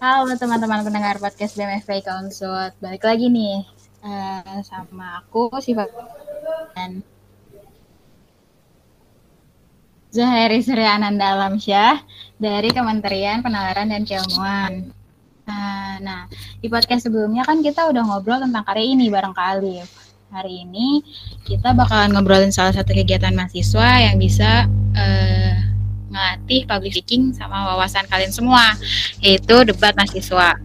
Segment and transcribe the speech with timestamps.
[0.00, 2.72] Halo teman-teman pendengar podcast BMFP Consult.
[2.80, 3.68] Balik lagi nih
[4.00, 5.84] uh, sama aku Siva
[6.72, 7.04] dan
[10.08, 12.00] Zuhairi Ananda Alamsyah
[12.40, 14.88] dari Kementerian Penalaran dan Keilmuan.
[15.44, 16.24] Uh, nah,
[16.64, 19.84] di podcast sebelumnya kan kita udah ngobrol tentang karya ini bareng kali.
[20.32, 21.04] Hari ini
[21.44, 24.64] kita bakalan ngobrolin salah satu kegiatan mahasiswa yang bisa
[24.96, 25.69] uh,
[26.10, 28.74] ngelatih public speaking sama wawasan kalian semua,
[29.22, 30.58] yaitu debat mahasiswa.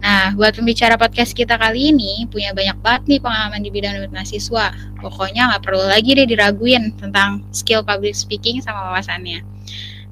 [0.00, 4.12] Nah, buat pembicara podcast kita kali ini punya banyak banget nih pengalaman di bidang debat
[4.16, 4.72] mahasiswa.
[4.96, 9.44] Pokoknya nggak perlu lagi deh diraguin tentang skill public speaking sama wawasannya.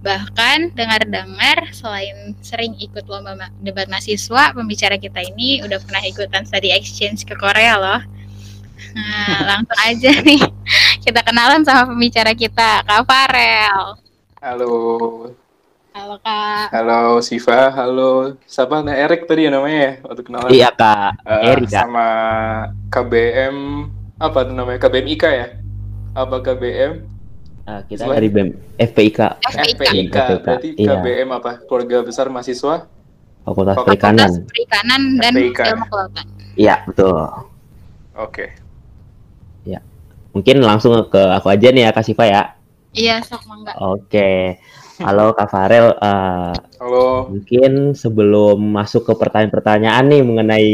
[0.04, 6.68] Bahkan dengar-dengar selain sering ikut lomba debat mahasiswa, pembicara kita ini udah pernah ikutan study
[6.70, 8.00] exchange ke Korea loh.
[8.92, 10.40] Nah, langsung aja nih
[11.00, 14.07] kita kenalan sama pembicara kita, Kak Farel.
[14.38, 14.70] Halo.
[15.90, 16.70] Halo Kak.
[16.70, 18.38] Halo Siva, halo.
[18.46, 18.86] Siapa?
[18.86, 20.50] Nah, Erik tadi ya namanya ya waktu kenalan.
[20.54, 21.26] Iya Kak.
[21.26, 22.06] Uh, Erik Sama
[22.86, 23.56] KBM
[24.14, 24.78] apa tuh namanya?
[24.78, 25.48] KBM IK ya?
[26.14, 27.02] Apa KBM?
[27.66, 28.14] Uh, kita Selain...
[28.22, 29.20] dari BEM FPIK.
[29.42, 30.14] FPIK.
[30.14, 30.16] FPIK.
[30.46, 31.02] Berarti iya.
[31.02, 31.52] KBM apa?
[31.66, 32.86] Keluarga Besar Mahasiswa?
[33.42, 34.30] Fakultas Perikanan.
[34.30, 35.60] Fakultas Perikanan dan FPIK.
[35.66, 36.26] Ilmu Kelautan.
[36.54, 37.10] Iya, betul.
[37.18, 37.42] Oke.
[38.14, 38.48] Okay.
[39.66, 39.82] Ya.
[40.30, 42.57] Mungkin langsung ke aku aja nih ya, Kak Siva ya.
[42.98, 43.78] Iya, sok mangga.
[43.78, 44.58] Oke.
[44.98, 45.94] Halo Kak Farel.
[46.02, 46.50] Uh,
[46.82, 47.30] Halo.
[47.30, 50.70] Mungkin sebelum masuk ke pertanyaan-pertanyaan nih mengenai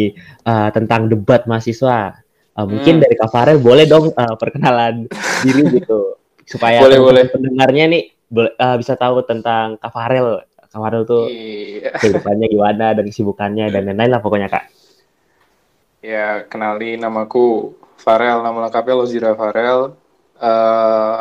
[0.49, 2.25] uh, tentang debat mahasiswa,
[2.57, 3.03] uh, mungkin hmm.
[3.05, 5.05] dari Kak Farel boleh dong uh, perkenalan
[5.45, 6.17] diri gitu,
[6.49, 7.25] supaya boleh, boleh.
[7.29, 8.03] pendengarnya nih
[8.33, 10.41] uh, bisa tahu tentang Kak Farel.
[10.57, 11.93] Kak Farel tuh iya.
[11.93, 14.65] kehidupannya gimana dan kesibukannya dan lain-lain lah pokoknya Kak.
[16.01, 20.01] Ya, kenali namaku Farel, nama lengkapnya Lozira Farel.
[20.41, 21.21] Uh,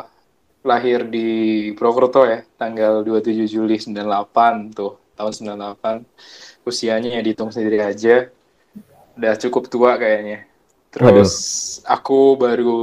[0.64, 1.28] lahir di
[1.76, 6.64] Purwokerto ya, tanggal 27 Juli 98 tuh, tahun 98.
[6.64, 8.32] Usianya ya dihitung sendiri aja.
[9.20, 10.48] Udah cukup tua kayaknya.
[10.90, 11.32] Terus
[11.84, 11.94] Waduh.
[12.00, 12.82] aku baru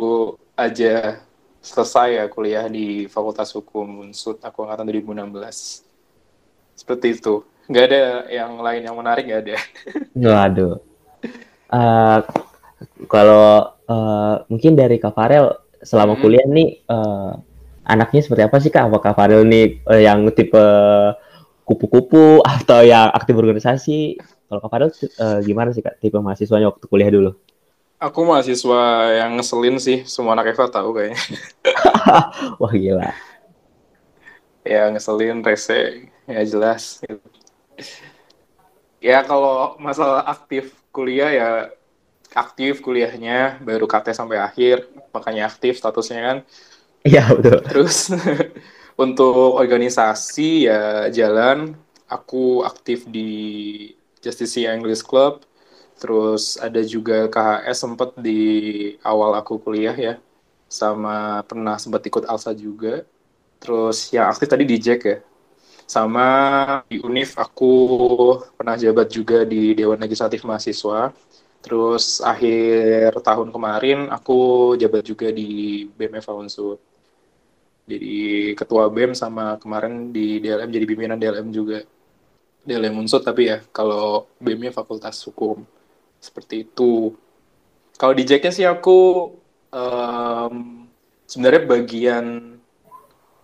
[0.55, 1.25] aja
[1.61, 5.85] selesai ya kuliah di Fakultas Hukum Unsud, aku angkatan 2016.
[6.77, 7.45] Seperti itu.
[7.71, 9.57] Nggak ada yang lain yang menarik, nggak ada.
[10.29, 10.77] Waduh.
[11.71, 12.19] Uh,
[13.07, 16.23] kalau uh, mungkin dari Kak Farel, selama hmm.
[16.25, 17.39] kuliah nih, uh,
[17.85, 18.89] anaknya seperti apa sih kak?
[18.89, 20.65] Apakah Farel nih uh, yang tipe
[21.65, 24.21] kupu-kupu atau yang aktif organisasi?
[24.21, 27.33] Kalau kak Farel uh, gimana sih kak tipe mahasiswanya waktu kuliah dulu?
[28.01, 31.21] Aku mahasiswa yang ngeselin sih, semua anak Eva tahu kayaknya.
[32.61, 33.13] Wah gila.
[34.65, 37.05] Ya ngeselin, rese, ya jelas.
[39.05, 41.49] Ya kalau masalah aktif kuliah ya
[42.33, 46.39] aktif kuliahnya baru KT sampai akhir, makanya aktif statusnya kan.
[47.07, 47.59] Iya betul.
[47.69, 47.97] Terus
[49.05, 51.73] untuk organisasi ya jalan,
[52.13, 53.29] aku aktif di
[54.25, 55.45] Justice English Club.
[56.01, 58.41] Terus ada juga KHS sempat di
[59.05, 60.15] awal aku kuliah ya,
[60.69, 63.05] sama pernah sempat ikut Alsa juga.
[63.63, 65.19] Terus yang aktif tadi di Jack ya,
[65.89, 66.27] sama
[66.91, 67.73] di Unif aku
[68.59, 71.13] pernah jabat juga di Dewan Legislatif Mahasiswa.
[71.65, 76.81] Terus akhir tahun kemarin aku jabat juga di BMF Unsur
[77.91, 78.17] jadi
[78.55, 81.83] ketua BEM sama kemarin di DLM jadi pimpinan DLM juga.
[82.63, 85.67] DLM Unsur tapi ya kalau BEM-nya Fakultas Hukum.
[86.23, 87.17] Seperti itu.
[87.99, 89.33] Kalau di Jacknya sih aku
[89.75, 90.87] um,
[91.27, 92.27] sebenarnya bagian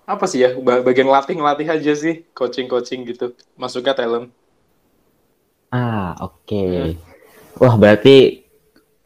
[0.07, 3.35] apa sih ya bagian latih latih aja sih coaching coaching gitu.
[3.59, 4.31] Masuknya talent.
[5.75, 6.47] Ah oke.
[6.47, 6.95] Okay.
[6.95, 7.59] hmm.
[7.59, 8.46] wah berarti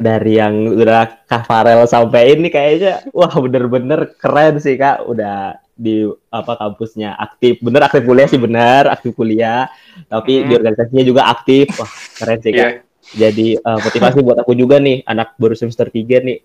[0.01, 5.05] dari yang udah Kak Farel sampai ini kayaknya wah bener-bener keren sih Kak.
[5.05, 7.61] Udah di apa kampusnya aktif.
[7.61, 9.69] Bener aktif kuliah sih bener aktif kuliah.
[10.09, 10.47] Tapi hmm.
[10.49, 11.69] di organisasinya juga aktif.
[11.77, 12.65] Wah keren sih Kak.
[12.65, 12.75] Yeah.
[13.11, 16.39] jadi uh, motivasi buat aku juga nih anak baru semester 3 nih.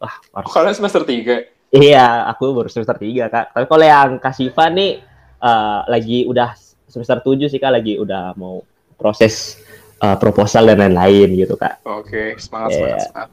[0.00, 0.50] Wah harus...
[0.52, 3.46] kalian semester 3 iya aku baru semester 3 Kak.
[3.56, 5.00] Tapi kalau yang Kak Siva nih
[5.40, 6.52] uh, lagi udah
[6.88, 7.72] semester 7 sih Kak.
[7.72, 8.60] Lagi udah mau
[9.00, 9.56] proses
[10.02, 11.80] uh, proposal dan lain-lain gitu kak.
[11.86, 12.76] Oke, okay, semangat, yeah.
[12.76, 13.30] semangat, semangat.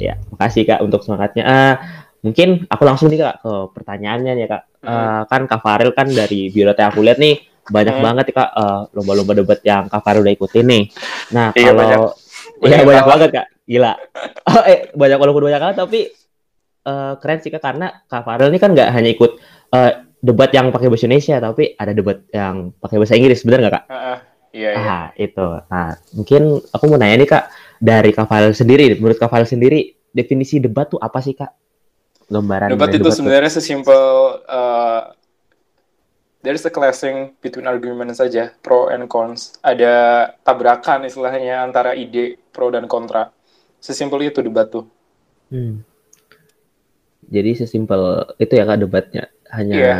[0.00, 1.44] Ya, makasih kak untuk semangatnya.
[1.48, 1.74] Uh,
[2.20, 4.62] mungkin aku langsung nih kak ke pertanyaannya nih kak.
[4.80, 4.88] Hmm.
[4.88, 7.36] Uh, kan Kak Faril kan dari biodata aku lihat nih
[7.68, 8.04] banyak hmm.
[8.04, 10.82] banget nih kak uh, lomba-lomba debat yang Kak Faril udah ikutin nih.
[11.36, 11.98] Nah iya, kalau banyak.
[12.60, 13.92] Iya banyak, banyak banget kak, gila.
[14.50, 16.00] Oh, eh banyak walaupun banyak banget tapi
[16.88, 19.32] uh, keren sih kak karena Kak Faril ini kan nggak hanya ikut
[19.72, 19.90] uh,
[20.20, 23.84] debat yang pakai bahasa Indonesia tapi ada debat yang pakai bahasa Inggris, benar nggak kak?
[23.88, 24.18] Uh, uh.
[24.50, 24.86] Iya, iya.
[24.90, 25.46] Ah, itu.
[25.70, 26.42] Nah, mungkin
[26.74, 27.44] aku mau nanya nih Kak,
[27.78, 31.50] dari Kak sendiri, menurut Kak sendiri, definisi debat tuh apa sih, Kak?
[32.30, 34.02] Gambaran debat itu debat sebenarnya sesimpel
[34.46, 35.10] uh,
[36.46, 39.58] there's a clashing between argument saja, pro and cons.
[39.66, 43.34] Ada tabrakan istilahnya antara ide pro dan kontra.
[43.82, 44.86] Sesimpel itu debat tuh.
[45.50, 45.82] Hmm.
[47.30, 49.96] Jadi sesimpel itu ya kak debatnya hanya Iya.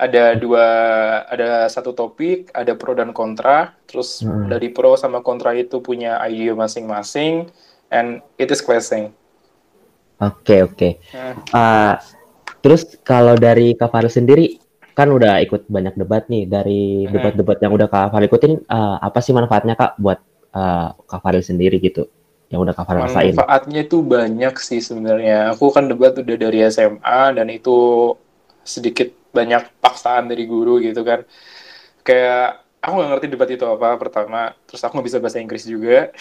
[0.00, 0.64] Ada dua,
[1.28, 3.76] ada satu topik, ada pro dan kontra.
[3.84, 4.48] Terus Hmm.
[4.48, 7.52] dari pro sama kontra itu punya ide masing-masing,
[7.92, 9.12] and it is clashing.
[10.20, 10.88] oke oke.
[11.16, 11.36] Hmm.
[11.52, 11.96] Ah,
[12.60, 14.60] terus kalau dari Kak sendiri
[14.92, 17.12] kan udah ikut banyak debat nih dari Mhm.
[17.12, 20.20] debat-debat yang udah Kak ikutin ah, apa sih manfaatnya Kak buat
[20.52, 22.04] ah, Kak sendiri gitu
[22.52, 23.32] yang udah Kak rasain?
[23.32, 25.54] Manfaatnya itu banyak sih sebenarnya.
[25.54, 28.12] Aku kan debat udah dari SMA dan itu
[28.64, 31.22] sedikit banyak paksaan dari guru gitu kan.
[32.06, 36.10] Kayak aku nggak ngerti debat itu apa pertama, terus aku nggak bisa bahasa Inggris juga.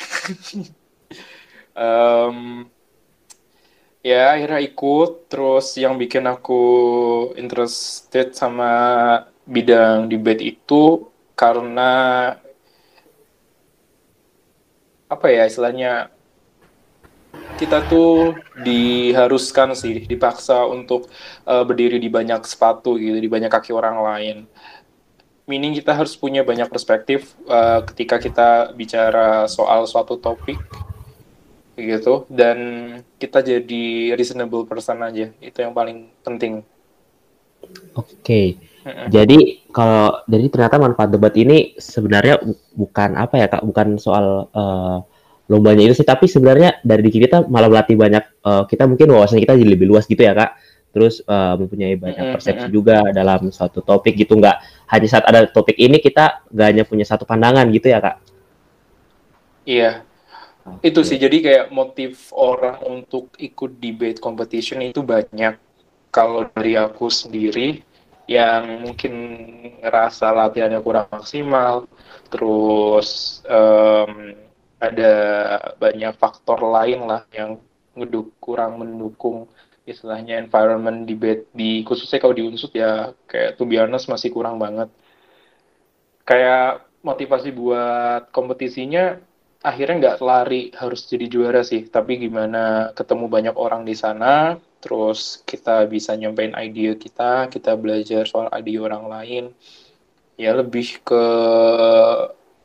[1.80, 2.68] Em,
[4.04, 6.62] ya akhirnya ikut, terus yang bikin aku
[7.36, 8.72] interested sama
[9.48, 11.92] bidang debate itu karena
[15.10, 16.14] apa ya istilahnya
[17.58, 21.08] kita tuh diharuskan sih, dipaksa untuk
[21.48, 24.38] eh, berdiri di banyak sepatu gitu, di banyak kaki orang lain.
[25.50, 30.60] Meaning kita harus punya banyak perspektif eh, ketika kita bicara soal suatu topik
[31.80, 32.58] gitu dan
[33.16, 35.32] kita jadi reasonable person aja.
[35.40, 36.62] Itu yang paling penting.
[37.96, 38.60] Oke.
[38.86, 39.08] Mm-mm.
[39.12, 44.48] Jadi kalau jadi ternyata manfaat debat ini sebenarnya bu- bukan apa ya Kak, bukan soal
[44.54, 44.98] eh,
[45.50, 49.42] lombanya itu sih, tapi sebenarnya dari diri kita malah melatih banyak eh, kita mungkin wawasan
[49.42, 50.52] kita jadi lebih luas gitu ya Kak.
[50.90, 55.76] Terus eh, mempunyai banyak persepsi juga dalam suatu topik gitu, nggak hanya saat ada topik
[55.76, 58.16] ini kita nggak hanya punya satu pandangan gitu ya Kak.
[59.70, 60.02] Iya,
[60.82, 65.58] itu sih jadi kayak motif orang untuk ikut debate competition itu banyak.
[66.10, 67.86] Kalau dari aku sendiri
[68.26, 69.14] yang mungkin
[69.82, 71.86] ngerasa latihannya kurang maksimal,
[72.34, 74.34] terus em,
[74.80, 75.14] ada
[75.76, 77.60] banyak faktor lain lah yang
[77.96, 79.52] ngeduk kurang mendukung
[79.84, 84.88] istilahnya environment debate di khususnya kalau di Unsut ya kayak to be masih kurang banget.
[86.24, 89.18] Kayak motivasi buat kompetisinya
[89.60, 95.44] akhirnya nggak lari harus jadi juara sih, tapi gimana ketemu banyak orang di sana, terus
[95.44, 99.44] kita bisa nyampein ide kita, kita belajar soal ide orang lain,
[100.40, 101.24] ya lebih ke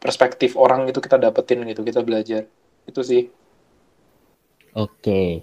[0.05, 2.45] perspektif orang itu kita dapetin gitu, kita belajar.
[2.85, 3.33] Itu sih.
[4.77, 5.41] Oke.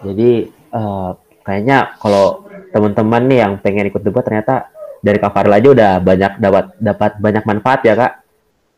[0.00, 1.10] Jadi eh,
[1.44, 4.72] kayaknya kalau teman-teman nih yang pengen ikut debat ternyata
[5.04, 8.12] dari Kak aja udah banyak dapat dapat banyak manfaat ya Kak.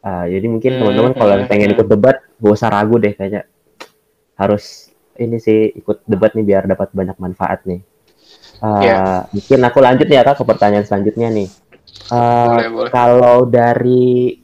[0.03, 3.47] Eh, jadi mungkin teman-teman kalau yang pengen ikut debat gak usah ragu deh kayaknya
[4.35, 7.79] harus ini sih ikut debat nih biar dapat banyak manfaat nih.
[8.59, 9.31] Eh, Iya.
[9.31, 11.47] Mungkin aku lanjut ya Kak ke pertanyaan selanjutnya nih.
[12.11, 12.91] Eh, Boleh, boleh.
[12.91, 14.42] kalau dari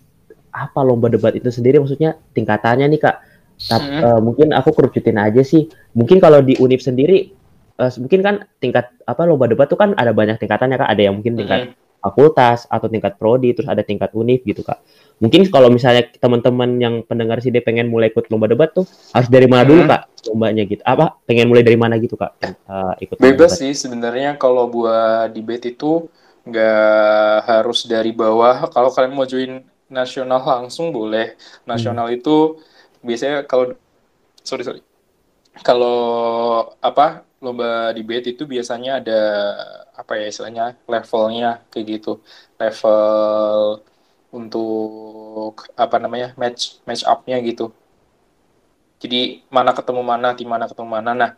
[0.58, 3.16] apa lomba debat itu sendiri maksudnya tingkatannya nih Kak.
[3.58, 4.02] Tap- Hmm.
[4.02, 5.66] eh, mungkin aku kerucutin aja sih.
[5.94, 7.30] Mungkin kalau di Unip sendiri
[7.78, 10.88] eh, mungkin kan tingkat apa lomba debat tuh kan ada banyak tingkatannya Kak.
[10.90, 11.74] Ada yang mungkin tingkat Mm-mm.
[11.98, 14.78] fakultas atau tingkat prodi terus ada tingkat Unip gitu Kak.
[15.18, 19.50] Mungkin kalau misalnya teman-teman yang pendengar sini pengen mulai ikut lomba debat tuh harus dari
[19.50, 19.90] mana dulu Hmm.
[19.90, 20.82] Kak lombanya gitu.
[20.86, 22.38] Apa pengen mulai dari mana gitu Kak?
[22.38, 23.58] Eh, ikut Bebas debat.
[23.58, 26.06] sih sebenarnya kalau buat debate itu
[26.46, 28.70] nggak harus dari bawah.
[28.70, 31.36] Kalau kalian mau join nasional langsung boleh.
[31.68, 32.60] Nasional itu
[33.04, 33.74] biasanya kalau
[34.42, 34.80] sorry sorry
[35.62, 35.98] kalau
[36.82, 39.20] apa lomba debate itu biasanya ada
[39.94, 42.22] apa ya istilahnya levelnya kayak gitu
[42.58, 43.82] level
[44.34, 47.72] untuk apa namanya match match up-nya gitu.
[48.98, 51.10] Jadi mana ketemu mana, tim mana ketemu mana.
[51.14, 51.30] Nah,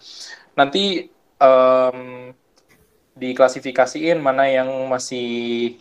[0.57, 1.99] nanti em,
[3.17, 5.27] diklasifikasiin mana yang masih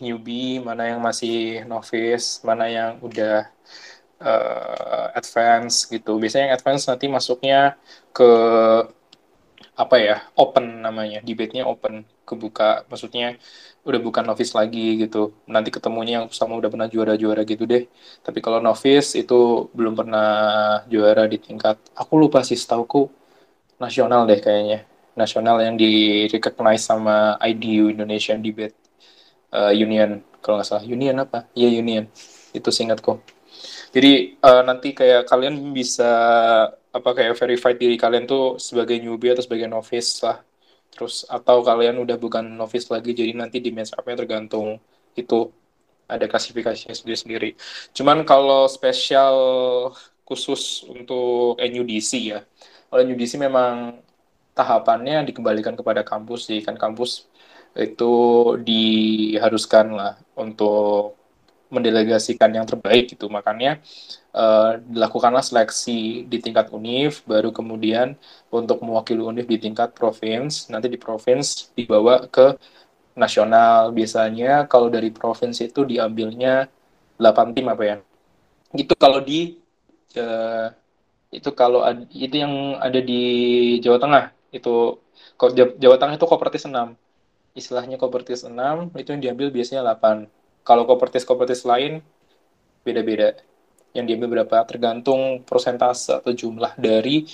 [0.02, 3.48] newbie, mana yang masih novice, mana yang udah
[4.22, 6.18] eh, advance gitu.
[6.22, 7.76] Biasanya yang advance nanti masuknya
[8.16, 8.24] ke
[9.82, 12.84] apa ya open namanya, debate-nya open, kebuka.
[12.90, 13.40] Maksudnya
[13.88, 15.32] udah bukan novice lagi gitu.
[15.48, 17.88] Nanti ketemunya yang sama udah pernah juara-juara gitu deh.
[18.26, 20.28] Tapi kalau novice itu belum pernah
[20.92, 23.08] juara di tingkat, aku lupa sih setauku
[23.80, 24.89] nasional deh kayaknya.
[25.20, 28.76] Nasional yang di recognize sama IDU Indonesian Debate
[29.52, 30.84] uh, Union kalau nggak salah.
[30.88, 31.46] Union apa?
[31.52, 32.08] Iya Union.
[32.56, 33.20] Itu seingatku.
[33.92, 36.10] Jadi uh, nanti kayak kalian bisa
[36.72, 40.40] apa kayak verify diri kalian tuh sebagai newbie atau sebagai novice lah.
[40.90, 44.80] Terus atau kalian udah bukan novice lagi jadi nanti di match up-nya tergantung
[45.14, 45.50] itu
[46.10, 47.54] ada klasifikasinya sendiri-sendiri.
[47.94, 49.36] Cuman kalau spesial
[50.26, 52.42] khusus untuk NUDC ya.
[52.90, 54.02] Kalau NUDC memang
[54.60, 56.60] tahapannya dikembalikan kepada kampus sih.
[56.60, 57.26] Kan kampus
[57.72, 58.12] itu
[58.60, 61.20] diharuskan lah untuk
[61.70, 63.30] mendelegasikan yang terbaik gitu.
[63.30, 63.78] Makanya
[64.34, 68.18] uh, dilakukanlah seleksi di tingkat univ baru kemudian
[68.50, 72.58] untuk mewakili univ di tingkat provinsi nanti di provinsi dibawa ke
[73.14, 73.94] nasional.
[73.94, 76.66] Biasanya kalau dari provinsi itu diambilnya
[77.16, 77.96] 8 tim apa ya?
[78.74, 79.56] Itu kalau di
[80.18, 80.68] uh,
[81.30, 83.22] itu kalau itu yang ada di
[83.78, 84.98] Jawa Tengah itu
[85.80, 86.74] Jawa Tengah itu kopertis 6
[87.54, 88.54] istilahnya kopertis 6
[88.94, 90.30] itu yang diambil biasanya 8
[90.62, 92.04] kalau kopertis-kopertis lain
[92.84, 93.36] beda-beda.
[93.90, 97.26] Yang diambil berapa tergantung persentase atau jumlah dari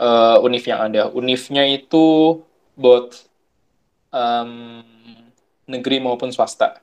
[0.00, 1.12] uh, univ yang ada.
[1.12, 2.40] Univnya itu
[2.72, 3.28] both
[4.08, 4.80] um,
[5.68, 6.80] negeri maupun swasta.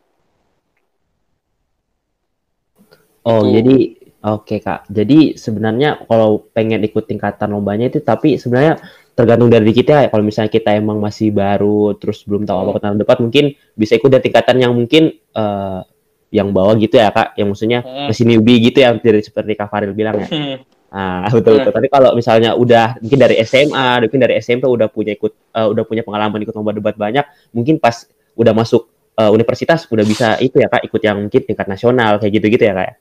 [3.22, 3.58] Oh, itu.
[3.58, 3.78] jadi
[4.22, 4.86] oke okay, Kak.
[4.90, 8.82] Jadi sebenarnya kalau pengen ikut tingkatan lombanya itu tapi sebenarnya
[9.22, 10.08] tergantung dari kita ya.
[10.10, 14.10] Kalau misalnya kita emang masih baru terus belum tahu apa tentang debat mungkin bisa ikut
[14.10, 15.86] dari tingkatan yang mungkin uh,
[16.34, 18.08] yang bawah gitu ya kak, yang maksudnya hmm.
[18.10, 20.28] masih newbie gitu ya, dari seperti Kak Faril bilang ya.
[20.32, 20.56] Hmm.
[20.92, 21.70] Ah betul betul.
[21.70, 21.78] Hmm.
[21.78, 25.84] Tapi kalau misalnya udah mungkin dari SMA, mungkin dari SMP udah punya ikut, uh, udah
[25.84, 28.08] punya pengalaman ikut lomba debat banyak, mungkin pas
[28.40, 28.88] udah masuk
[29.20, 32.64] uh, universitas udah bisa itu ya kak, ikut yang mungkin tingkat nasional kayak gitu gitu
[32.64, 32.96] ya kak.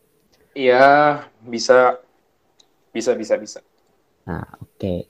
[0.59, 0.87] Iya
[1.47, 2.03] bisa,
[2.91, 3.61] bisa bisa bisa.
[4.27, 4.75] Nah oke.
[4.75, 5.10] Okay.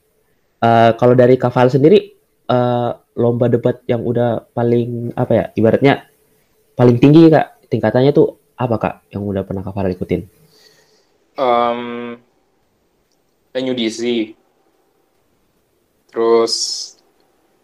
[0.61, 2.13] Uh, kalau dari Kak Faril sendiri
[2.53, 6.05] uh, lomba debat yang udah paling apa ya ibaratnya
[6.77, 10.29] paling tinggi kak tingkatannya tuh apa kak yang udah pernah kak Farel ikutin?
[11.41, 12.21] Um,
[13.57, 14.33] NUDC,
[16.13, 16.55] terus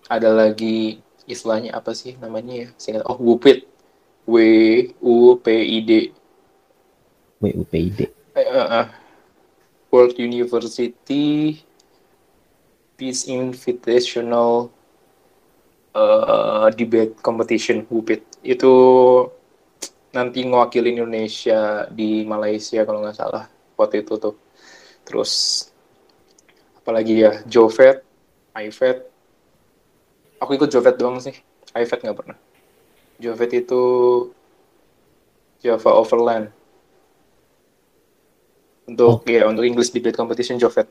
[0.09, 2.69] ada lagi istilahnya apa sih namanya ya?
[2.81, 3.69] Singkat oh WUPID,
[4.25, 4.37] W
[5.05, 5.91] U P I D.
[7.45, 8.01] W U P I D.
[8.33, 8.87] Uh, uh,
[9.93, 11.61] World University
[12.97, 14.73] Peace Invitational
[15.93, 18.73] uh, Debate Competition WUPID itu
[20.17, 23.45] nanti ngewakili Indonesia di Malaysia kalau nggak salah
[23.77, 24.35] waktu itu tuh.
[25.05, 25.33] Terus
[26.81, 28.01] apalagi ya Jovet,
[28.57, 29.05] iVet.
[30.41, 31.37] Aku ikut Jovet doang sih.
[31.77, 32.37] iVet nggak pernah.
[33.21, 33.83] Jovet itu
[35.61, 36.49] Java Overland.
[38.89, 39.29] Untuk oh.
[39.29, 40.89] ya untuk English Debate Competition Jovet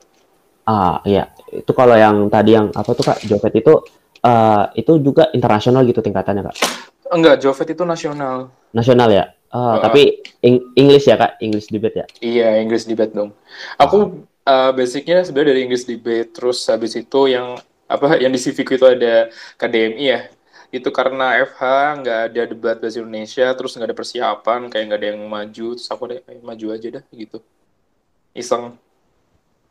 [0.66, 3.74] ah iya itu kalau yang tadi yang apa tuh kak Jovet itu
[4.26, 6.56] uh, itu juga internasional gitu tingkatannya kak?
[7.14, 8.50] Enggak, Jovet itu nasional.
[8.74, 9.26] Nasional ya.
[9.54, 10.26] Uh, uh, tapi
[10.76, 12.06] English ya kak, English debate ya?
[12.20, 13.32] Iya, English debate dong.
[13.78, 17.56] Aku uh, basicnya sebenarnya dari English debate, terus habis itu yang
[17.86, 19.30] apa yang di CV itu ada
[19.62, 20.22] KDMI ya.
[20.74, 21.62] Itu karena FH
[22.04, 25.88] nggak ada debat bahasa Indonesia, terus nggak ada persiapan, kayak nggak ada yang maju, terus
[25.88, 27.38] aku deh maju aja dah gitu.
[28.36, 28.76] Iseng.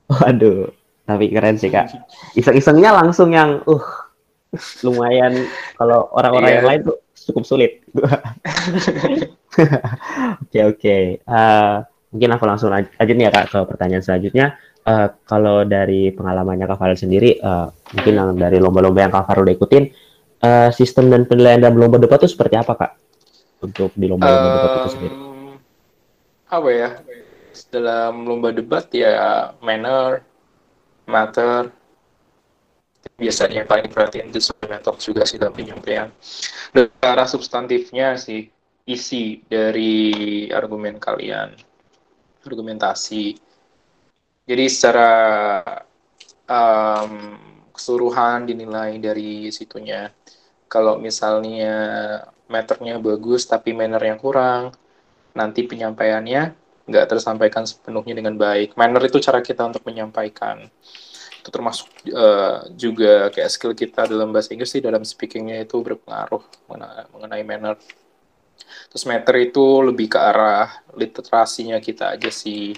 [0.09, 0.73] Waduh,
[1.05, 1.93] tapi keren sih kak.
[2.39, 3.87] Iseng-isengnya langsung yang uh
[4.87, 5.35] lumayan
[5.75, 6.57] kalau orang-orang yeah.
[6.63, 6.97] yang lain tuh
[7.31, 7.73] cukup sulit.
[9.55, 10.83] Oke oke.
[10.83, 14.59] Okay, Uh, mungkin aku langsung aja nih ya kak ke pertanyaan selanjutnya.
[14.83, 19.49] Uh, kalau dari pengalamannya Kak Farel sendiri, uh, mungkin yang dari lomba-lomba yang Kak Farel
[19.49, 19.85] udah ikutin,
[20.45, 22.93] uh, sistem dan penilaian dalam lomba debat itu seperti apa kak?
[23.65, 25.15] Untuk di lomba-lomba um, debat itu sendiri?
[26.53, 26.89] Apa ya?
[27.73, 30.21] Dalam lomba debat ya manner,
[31.05, 31.71] matter,
[33.15, 34.51] biasanya paling perhatian itu
[34.83, 36.09] talk juga sih dalam penyampaian.
[36.75, 38.49] Dan arah substantifnya sih
[38.85, 41.55] isi dari argumen kalian,
[42.45, 43.39] argumentasi.
[44.45, 45.13] Jadi secara
[46.45, 47.13] um,
[47.73, 50.13] keseluruhan dinilai dari situnya.
[50.69, 51.75] Kalau misalnya
[52.51, 54.75] meternya bagus tapi manner yang kurang,
[55.33, 58.77] nanti penyampaiannya nggak tersampaikan sepenuhnya dengan baik.
[58.77, 60.69] Manner itu cara kita untuk menyampaikan.
[61.41, 66.41] Itu termasuk uh, juga kayak skill kita dalam bahasa Inggris sih dalam speakingnya itu berpengaruh
[67.13, 67.77] mengenai manner.
[68.93, 72.77] Terus matter itu lebih ke arah literasinya kita aja sih.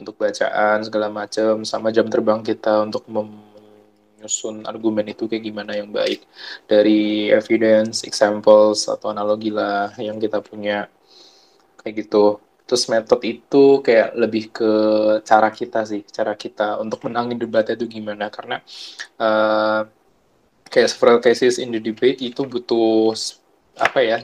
[0.00, 5.92] Untuk bacaan segala macam sama jam terbang kita untuk menyusun argumen itu kayak gimana yang
[5.92, 6.24] baik.
[6.64, 10.88] Dari evidence, examples atau analogi lah yang kita punya.
[11.84, 12.40] Kayak gitu
[12.70, 14.72] Terus metode itu kayak lebih ke
[15.26, 18.30] cara kita sih, cara kita untuk menangin debatnya itu gimana.
[18.30, 18.62] Karena
[19.18, 19.90] uh,
[20.70, 23.10] kayak several cases in the debate itu butuh
[23.74, 24.18] apa ya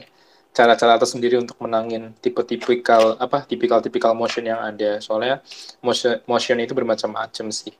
[0.55, 5.03] cara-cara tersendiri untuk menangin tipe-tipikal apa tipikal-tipikal motion yang ada.
[5.03, 5.43] Soalnya
[5.83, 7.75] motion motion itu bermacam-macam sih.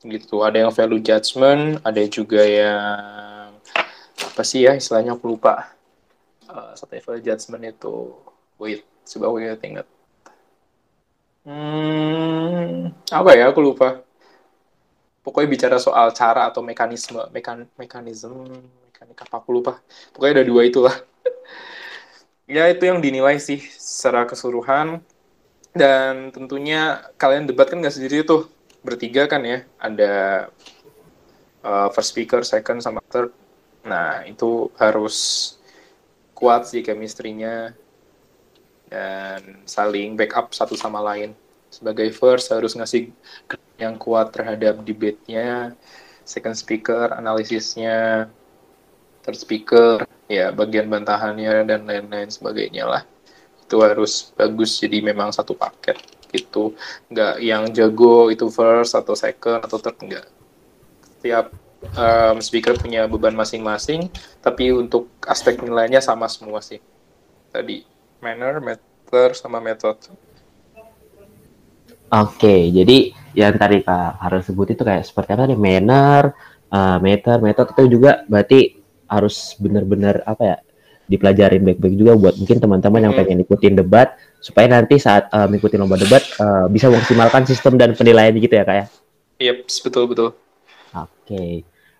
[0.00, 0.36] Gitu.
[0.40, 3.52] Ada yang value judgment, ada juga yang
[4.16, 5.76] apa sih ya istilahnya aku lupa.
[6.48, 8.16] Uh, satu value judgment itu
[8.58, 9.86] Wait, coba aku ingat-ingat.
[11.46, 13.48] Hmm, apa ya?
[13.54, 14.02] Aku lupa.
[15.22, 18.64] Pokoknya bicara soal cara atau mekanisme, mekan, mekanisme,
[18.98, 19.78] mekanik apa aku lupa
[20.10, 20.90] pokoknya ada dua itulah
[22.50, 24.98] ya itu yang dinilai sih secara keseluruhan
[25.70, 28.50] dan tentunya kalian debat kan nggak sendiri tuh
[28.82, 30.14] bertiga kan ya ada
[31.62, 33.30] uh, first speaker second sama third
[33.86, 35.54] nah itu harus
[36.34, 37.78] kuat sih chemistry-nya
[38.88, 41.32] dan saling backup satu sama lain.
[41.68, 43.12] Sebagai first harus ngasih
[43.78, 45.76] yang kuat terhadap debate-nya.
[46.24, 48.28] Second speaker analisisnya.
[49.24, 53.02] Third speaker ya bagian bantahannya dan lain-lain sebagainya lah.
[53.64, 56.00] Itu harus bagus jadi memang satu paket
[56.32, 56.72] gitu.
[57.12, 60.26] Nggak yang jago itu first atau second atau third enggak
[61.18, 61.50] setiap
[61.98, 64.06] um, speaker punya beban masing-masing
[64.38, 66.78] tapi untuk aspek nilainya sama semua sih.
[67.50, 67.82] Tadi
[68.18, 69.96] manner method sama method
[72.08, 76.32] Oke, jadi yang tadi Kak harus sebut itu kayak seperti apa nih manner,
[76.72, 80.56] uh, meter, metode itu juga berarti harus benar-benar apa ya
[81.08, 85.76] dipelajarin baik-baik juga buat mungkin teman-teman yang pengen ikutin debat supaya nanti saat uh, mengikuti
[85.76, 88.86] lomba debat uh, bisa memaksimalkan sistem dan penilaian gitu ya kak ya.
[89.36, 90.28] Iya, yep, betul betul.
[90.96, 91.50] Oke, okay.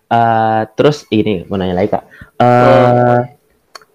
[0.09, 2.03] uh, terus ini mau nanya lagi kak.
[2.41, 3.38] Uh.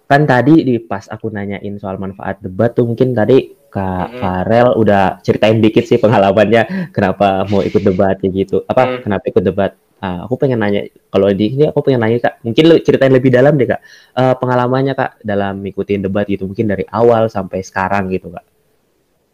[0.05, 4.19] Kan tadi di pas aku nanyain soal manfaat debat tuh mungkin tadi Kak hmm.
[4.21, 8.57] Farel udah ceritain dikit sih pengalamannya kenapa mau ikut debat kayak gitu.
[8.69, 8.99] Apa hmm.
[9.03, 9.71] kenapa ikut debat?
[9.95, 13.33] Uh, aku pengen nanya kalau di sini aku pengen nanya Kak, mungkin lu ceritain lebih
[13.33, 13.81] dalam deh Kak.
[14.15, 18.45] Uh, pengalamannya Kak dalam ikutin debat gitu mungkin dari awal sampai sekarang gitu Kak.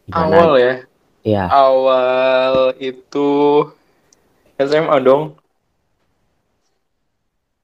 [0.09, 0.25] Gimana?
[0.25, 0.73] Awal ya?
[1.21, 1.43] Iya.
[1.51, 3.29] Awal itu
[4.57, 5.37] SMA dong.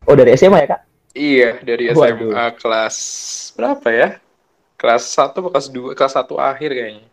[0.06, 0.82] Oh dari SMA ya Kak?
[1.17, 2.53] Iya, dari SMA Waduh.
[2.62, 2.97] kelas
[3.57, 4.09] berapa ya?
[4.77, 7.07] kelas 1 atau kelas 2 kelas 1 akhir kayaknya.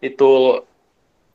[0.00, 0.64] Itu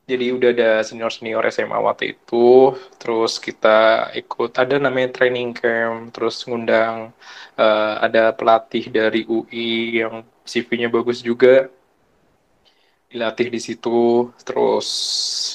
[0.04, 2.74] jadi udah ada senior senior SMA waktu itu.
[3.00, 7.14] Terus kita ikut ada namanya training camp terus ngundang
[7.56, 11.70] uh, ada pelatih dari UI yang CV-nya bagus juga.
[13.08, 14.28] Dilatih di situ.
[14.42, 14.88] Terus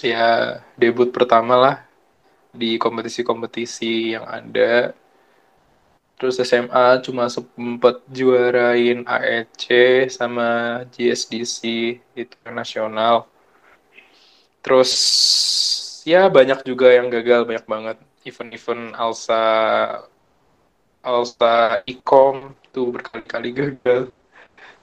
[0.01, 1.75] ya debut pertama lah
[2.55, 4.95] di kompetisi-kompetisi yang ada
[6.19, 9.63] Terus SMA cuma sempat juarain AEC
[10.11, 11.59] sama GSDC
[12.11, 13.23] itu nasional.
[14.59, 14.91] Terus
[16.03, 19.43] ya banyak juga yang gagal banyak banget event-event Alsa
[20.99, 24.11] Alsa Ikom tuh berkali-kali gagal.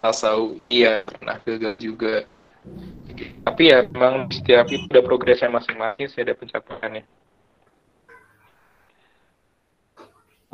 [0.00, 2.24] Alsa UI ya pernah gagal juga.
[3.44, 7.04] Tapi ya memang setiap itu ada progresnya masing-masing sih ada pencapaiannya.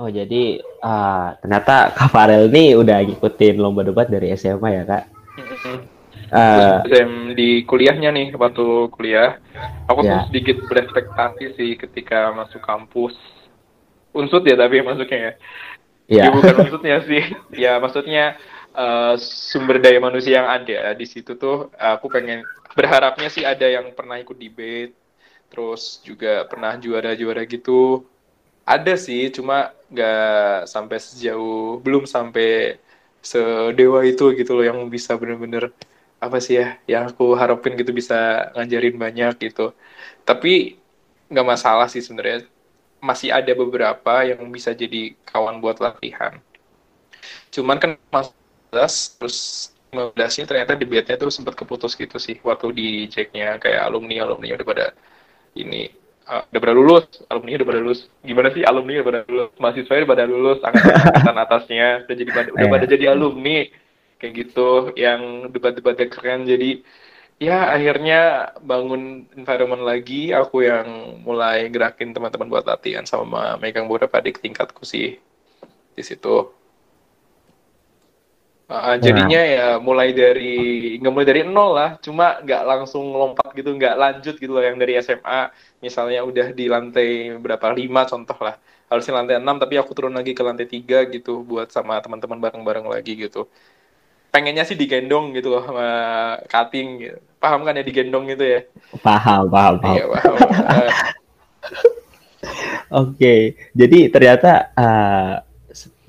[0.00, 5.04] Oh jadi uh, ternyata Kak Farel nih udah ngikutin lomba debat dari SMA ya kak?
[6.32, 6.80] Uh,
[7.36, 9.36] di kuliahnya nih waktu kuliah,
[9.84, 10.24] aku yeah.
[10.24, 13.12] tuh sedikit berekspektasi sih ketika masuk kampus.
[14.16, 15.32] Unsut ya tapi masuknya ya.
[16.08, 16.24] Yeah.
[16.24, 17.22] Ya bukan unsutnya sih.
[17.52, 18.40] Ya maksudnya
[18.72, 23.92] uh, sumber daya manusia yang ada di situ tuh aku pengen berharapnya sih ada yang
[23.92, 24.96] pernah ikut debate,
[25.52, 28.08] terus juga pernah juara-juara gitu
[28.66, 32.78] ada sih cuma nggak sampai sejauh belum sampai
[33.22, 35.70] sedewa itu gitu loh yang bisa bener-bener
[36.22, 39.74] apa sih ya yang aku harapin gitu bisa ngajarin banyak gitu.
[40.22, 40.78] Tapi
[41.30, 42.46] nggak masalah sih sebenarnya.
[43.02, 46.38] Masih ada beberapa yang bisa jadi kawan buat latihan.
[47.50, 48.30] Cuman kan mas
[49.18, 49.38] terus
[49.92, 54.56] 15 nya ternyata debatnya tuh sempat keputus gitu sih waktu di jacknya kayak alumni alumni
[54.56, 54.86] udah pada
[55.52, 55.92] ini
[56.28, 58.00] uh, udah pada lulus, alumni udah pada lulus.
[58.22, 62.48] Gimana sih alumni udah pada lulus, mahasiswa udah pada lulus, angkatan atasnya udah jadi pada,
[62.54, 63.58] udah pada jadi alumni
[64.22, 66.46] kayak gitu, yang debat-debatnya keren.
[66.46, 66.86] Jadi
[67.42, 74.22] ya akhirnya bangun environment lagi, aku yang mulai gerakin teman-teman buat latihan sama megang beberapa
[74.22, 75.18] adik tingkatku sih
[75.92, 76.61] di situ.
[78.72, 83.76] Uh, jadinya ya mulai dari nggak mulai dari nol lah, cuma nggak langsung lompat gitu,
[83.76, 85.52] nggak lanjut gitu loh yang dari SMA
[85.84, 88.56] misalnya udah di lantai berapa lima contoh lah
[88.92, 92.84] harusnya lantai enam tapi aku turun lagi ke lantai tiga gitu buat sama teman-teman bareng-bareng
[92.84, 93.48] lagi gitu
[94.28, 95.88] pengennya sih digendong gitu loh sama
[96.44, 97.18] cutting gitu.
[97.40, 98.60] paham kan ya digendong gitu ya
[99.00, 100.34] paham paham paham, iya, paham.
[102.92, 103.40] Oke, okay.
[103.72, 105.40] jadi ternyata uh,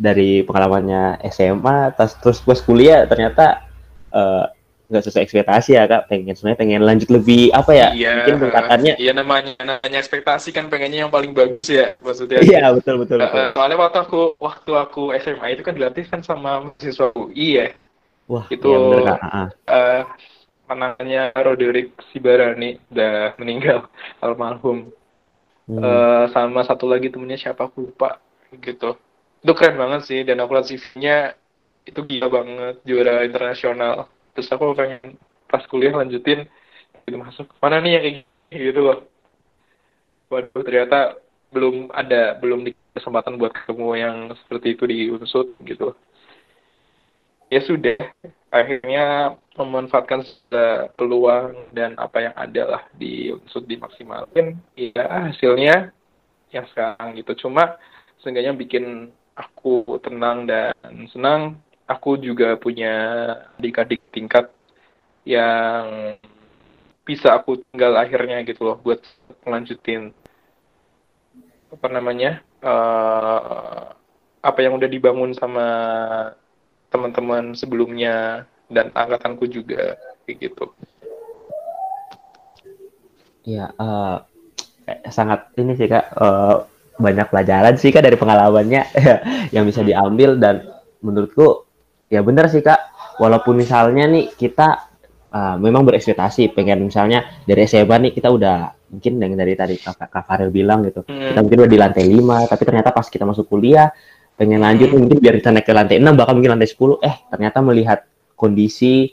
[0.04, 3.64] dari pengalamannya SMA terus terus pas kuliah ternyata
[4.12, 4.52] uh,
[4.92, 6.12] nggak sesuai ekspektasi ya kak.
[6.12, 10.68] Pengen sebenarnya pengen lanjut lebih apa ya iya, mungkin tingkatannya iya namanya namanya ekspektasi kan
[10.68, 12.44] pengennya yang paling bagus ya maksudnya.
[12.44, 13.40] Iya betul betul, betul.
[13.40, 17.68] Uh, soalnya waktu aku waktu aku SMA itu kan dilatih kan sama mahasiswa UI ya.
[18.28, 19.20] Wah itu iya bener, kak.
[19.72, 20.02] Uh,
[20.74, 23.88] namanya Roderick Sibarani udah meninggal
[24.20, 24.92] almarhum.
[25.64, 25.80] Hmm.
[25.80, 28.20] uh, sama satu lagi temennya siapa aku lupa
[28.60, 29.00] gitu
[29.44, 31.18] itu keren banget sih dan aku lihat CV-nya
[31.84, 34.08] itu gila banget juara internasional.
[34.32, 35.20] Terus aku pengen
[35.52, 36.48] pas kuliah lanjutin
[37.04, 37.52] gitu masuk.
[37.60, 38.04] Mana nih yang
[38.48, 39.00] kayak gitu loh?
[40.32, 41.20] Waduh ternyata
[41.52, 45.92] belum ada belum di kesempatan buat ketemu yang seperti itu di unsur gitu.
[47.52, 48.00] Ya sudah
[48.50, 50.26] akhirnya memanfaatkan
[50.96, 55.92] peluang dan apa yang ada lah di unsur dimaksimalkan ya hasilnya
[56.56, 57.46] yang sekarang gitu.
[57.46, 57.78] Cuma
[58.24, 60.74] seenggaknya bikin aku tenang dan
[61.10, 61.58] senang
[61.90, 62.94] aku juga punya
[63.60, 64.50] adik-adik tingkat
[65.28, 66.16] yang
[67.04, 69.04] bisa aku tinggal akhirnya gitu loh buat
[69.44, 70.16] melanjutin
[71.74, 73.92] apa namanya uh,
[74.44, 75.68] apa yang udah dibangun sama
[76.92, 80.66] teman-teman sebelumnya dan angkatanku juga kayak gitu.
[83.44, 84.24] Ya, uh,
[85.12, 86.64] sangat ini sih kak uh,
[86.98, 88.82] banyak pelajaran sih kak dari pengalamannya
[89.56, 89.90] yang bisa hmm.
[89.90, 90.56] diambil dan
[91.02, 91.66] menurutku
[92.08, 92.80] ya benar sih kak
[93.18, 94.94] walaupun misalnya nih kita
[95.34, 98.58] uh, memang berekspektasi pengen misalnya dari SMA nih kita udah
[98.94, 101.34] mungkin yang dari tadi kak, kak Farel bilang gitu hmm.
[101.34, 103.90] kita mungkin udah di lantai 5 tapi ternyata pas kita masuk kuliah
[104.38, 105.00] pengen lanjut hmm.
[105.02, 108.00] mungkin biar kita naik ke lantai 6 bahkan mungkin lantai 10 eh ternyata melihat
[108.38, 109.10] kondisi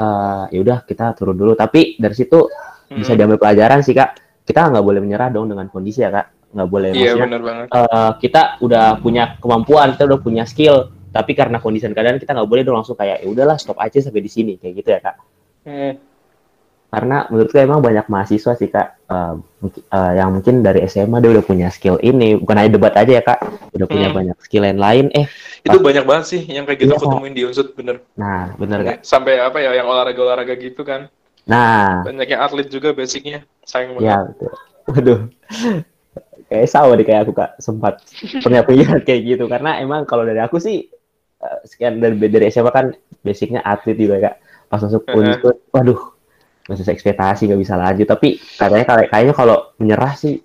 [0.00, 2.96] uh, ya udah kita turun dulu tapi dari situ hmm.
[2.96, 4.16] bisa diambil pelajaran sih kak
[4.48, 6.90] kita nggak boleh menyerah dong dengan kondisi ya kak nggak boleh.
[6.96, 7.66] Iya, bener banget.
[7.68, 12.48] Uh, kita udah punya kemampuan kita udah punya skill tapi karena kondisi keadaan kita nggak
[12.48, 15.16] boleh dong langsung kayak ya udahlah stop aja sampai di sini kayak gitu ya kak.
[15.68, 15.94] Hmm.
[16.88, 19.04] karena menurut saya emang banyak mahasiswa sih kak.
[19.12, 19.36] Uh,
[19.92, 23.22] uh, yang mungkin dari SMA dia udah punya skill ini bukan hanya debat aja ya
[23.24, 23.44] kak.
[23.76, 24.16] Udah punya hmm.
[24.16, 25.06] banyak skill lain lain.
[25.12, 25.28] Eh
[25.68, 28.00] itu pas, banyak banget sih yang kayak gitu iya, aku temuin di unsur bener.
[28.16, 28.96] Nah bener kak.
[29.04, 31.12] Sampai apa ya yang olahraga olahraga gitu kan.
[31.44, 32.08] Nah.
[32.08, 33.44] Banyak yang atlet juga basicnya.
[33.68, 34.08] Sayang banget.
[34.08, 34.52] ya betul.
[34.88, 35.20] Waduh
[36.48, 38.00] kayak sama deh kayak aku kak sempat
[38.44, 39.44] punya pikiran kayak gitu.
[39.46, 40.86] Karena emang kalau dari aku sih
[41.42, 44.34] uh, sekian dari dari SMA kan basicnya atlet juga kak.
[44.68, 45.74] Pas masuk unsur uh-huh.
[45.74, 46.00] waduh
[46.68, 48.06] masih ekspektasi nggak bisa lanjut.
[48.08, 50.40] Tapi katanya kayaknya kalau menyerah sih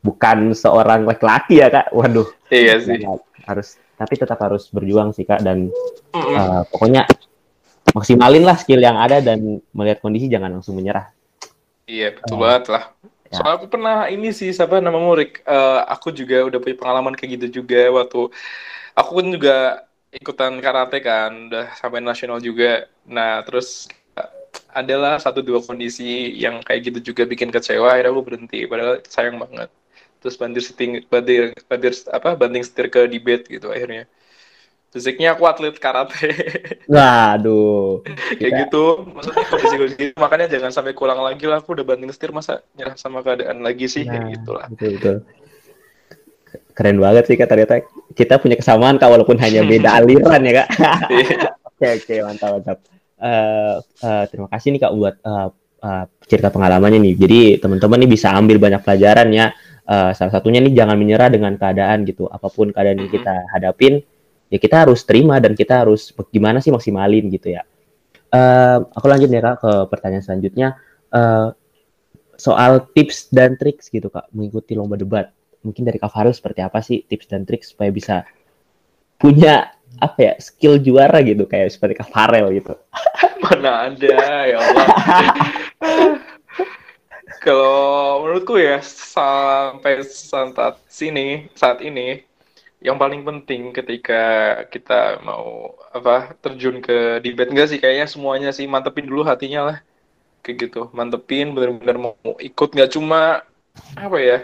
[0.00, 1.90] bukan seorang laki-laki ya kak.
[1.94, 2.28] Waduh.
[2.50, 2.98] Iya sih.
[3.48, 5.42] harus tapi tetap harus berjuang sih kak.
[5.42, 5.70] Dan
[6.14, 6.36] uh-uh.
[6.36, 7.06] uh, pokoknya
[7.94, 11.10] maksimalin lah skill yang ada dan melihat kondisi jangan langsung menyerah.
[11.90, 12.84] Iya betul uh, banget lah
[13.30, 13.38] Ya.
[13.38, 15.46] Soalnya aku pernah ini sih, siapa nama Murik.
[15.46, 18.26] Uh, aku juga udah punya pengalaman kayak gitu juga waktu
[18.98, 19.56] aku kan juga
[20.10, 22.90] ikutan karate kan, udah sampai nasional juga.
[23.06, 23.86] Nah, terus
[24.18, 24.30] uh,
[24.74, 28.66] adalah satu dua kondisi yang kayak gitu juga bikin kecewa, akhirnya aku berhenti.
[28.66, 29.70] Padahal sayang banget.
[30.20, 34.10] Terus bandir seting, bandir, bandir apa, banding setir ke debate gitu akhirnya.
[34.90, 36.34] Fisiknya aku atlet karate.
[36.90, 38.02] Waduh.
[38.36, 39.06] kayak gitu.
[39.14, 40.18] Maksudnya kondisi gitu.
[40.18, 41.62] Makanya jangan sampai kurang lagi lah.
[41.62, 44.02] Aku udah banding setir masa nyerah sama keadaan lagi sih.
[44.02, 44.66] Nah, kayak gitu lah.
[44.66, 45.16] Betul, betul
[46.80, 47.84] keren banget sih kak ternyata
[48.16, 50.68] kita punya kesamaan kak walaupun hanya beda aliran ya kak
[51.12, 51.52] iya.
[51.60, 52.78] oke oke mantap mantap
[53.20, 55.48] uh, uh, terima kasih nih kak buat uh,
[55.84, 59.52] uh, cerita pengalamannya nih jadi teman-teman nih bisa ambil banyak pelajaran ya
[59.84, 64.00] uh, salah satunya nih jangan menyerah dengan keadaan gitu apa pun keadaan yang kita hadapin
[64.50, 67.62] ya kita harus terima dan kita harus gimana sih maksimalin gitu ya
[68.34, 70.68] uh, aku lanjut nih kak ke pertanyaan selanjutnya
[71.14, 71.54] uh,
[72.36, 76.80] soal tips dan trik gitu kak mengikuti lomba debat mungkin dari Kak Farel seperti apa
[76.80, 78.24] sih tips dan trik supaya bisa
[79.20, 82.72] punya apa ya skill juara gitu kayak seperti Kak Farel gitu.
[83.44, 84.16] Mana ada
[84.48, 84.86] ya Allah.
[87.44, 92.20] Kalau menurutku ya sampai saat sini saat ini
[92.80, 94.22] yang paling penting ketika
[94.72, 99.78] kita mau apa terjun ke debate enggak sih kayaknya semuanya sih mantepin dulu hatinya lah.
[100.40, 103.44] Kayak gitu mantepin benar-benar mau ikut nggak cuma
[103.96, 104.38] apa ya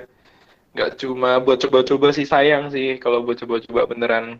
[0.76, 4.36] nggak cuma buat coba-coba sih sayang sih kalau buat coba-coba beneran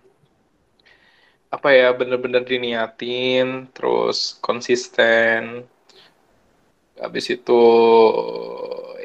[1.49, 5.65] apa ya bener-bener diniatin terus konsisten.
[6.97, 7.61] Habis itu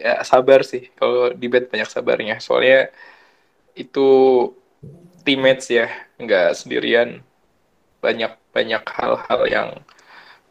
[0.04, 2.36] ya sabar sih kalau bed banyak sabarnya.
[2.44, 2.92] Soalnya
[3.76, 4.10] itu
[5.22, 7.22] teammates ya nggak sendirian.
[8.02, 9.70] Banyak banyak hal-hal yang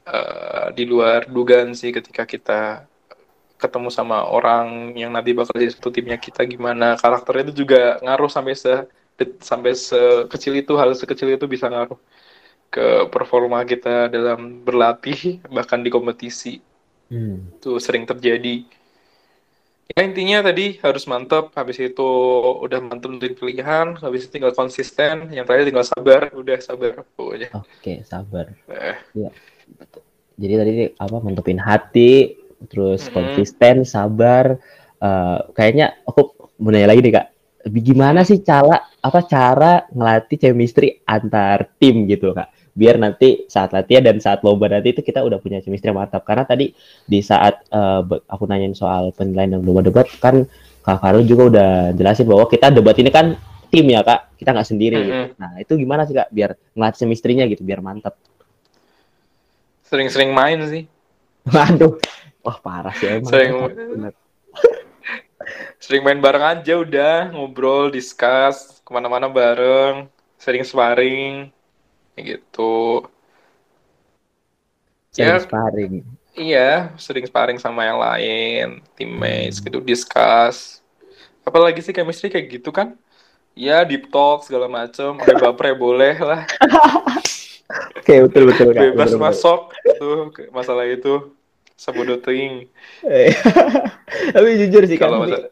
[0.06, 2.60] uh, di luar dugaan sih ketika kita
[3.60, 6.96] ketemu sama orang yang nanti bakal jadi satu timnya kita gimana.
[6.96, 8.74] Karakternya itu juga ngaruh sampai se
[9.44, 12.00] sampai sekecil itu hal sekecil itu bisa ngaruh
[12.72, 16.64] ke performa kita dalam berlatih bahkan di kompetisi.
[17.10, 17.50] Hmm.
[17.58, 18.62] itu sering terjadi
[19.90, 22.10] ya intinya tadi harus mantap habis itu
[22.62, 27.50] udah mantap untuk pilihan habis itu tinggal konsisten yang terakhir tinggal sabar udah sabar pokoknya
[27.54, 28.98] oke sabar eh.
[29.14, 29.30] ya
[30.40, 33.14] jadi tadi apa mantepin hati terus mm-hmm.
[33.16, 34.56] konsisten, sabar.
[35.00, 37.26] Uh, kayaknya aku mau nanya lagi nih kak.
[37.60, 42.48] gimana sih cara apa cara ngelatih chemistry antar tim gitu kak
[42.80, 46.24] biar nanti saat latihan dan saat lomba nanti itu kita udah punya chemistry yang mantap.
[46.24, 46.72] Karena tadi
[47.04, 50.48] di saat uh, aku nanyain soal penilaian dan lomba debat kan
[50.80, 53.36] kak Farul juga udah jelasin bahwa kita debat ini kan
[53.68, 54.32] tim ya kak.
[54.40, 55.12] Kita nggak sendiri mm -hmm.
[55.12, 55.24] gitu.
[55.36, 56.32] nah itu gimana sih kak?
[56.32, 58.16] Biar ngelatih chemistry-nya gitu biar mantap
[59.90, 60.86] sering-sering main sih.
[61.50, 61.98] Waduh.
[62.46, 63.26] Wah parah sih emang.
[63.28, 63.52] Sering
[65.82, 70.06] sering main bareng aja udah ngobrol discuss ke mana-mana bareng
[70.38, 71.50] sering sparring
[72.24, 73.04] gitu.
[75.10, 75.94] Sering ya, sparring.
[76.38, 79.64] Iya sering sparring sama yang lain teammates hmm.
[79.66, 80.80] gitu discuss.
[81.42, 82.94] Apalagi sih chemistry kayak gitu kan?
[83.58, 86.42] Ya deep talk segala macem ada baper ya boleh lah.
[87.98, 89.60] Oke betul betul bebas betul, masuk
[89.98, 91.34] tuh masalah itu.
[91.80, 92.68] Sebodoh ting
[94.36, 95.48] tapi jujur sih kalau masa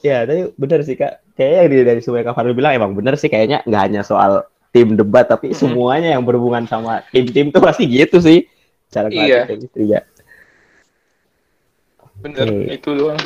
[0.00, 1.20] Ya, tapi benar sih kak.
[1.36, 4.44] Kayaknya dari, dari semua yang Kak Farul bilang emang benar sih kayaknya nggak hanya soal
[4.70, 5.58] tim debat, tapi hmm.
[5.58, 8.46] semuanya yang berhubungan sama tim-tim tuh pasti gitu sih.
[8.90, 9.46] Cara iya.
[9.46, 10.02] gitu ya.
[12.20, 12.76] Bener, okay.
[12.76, 13.22] itu doang.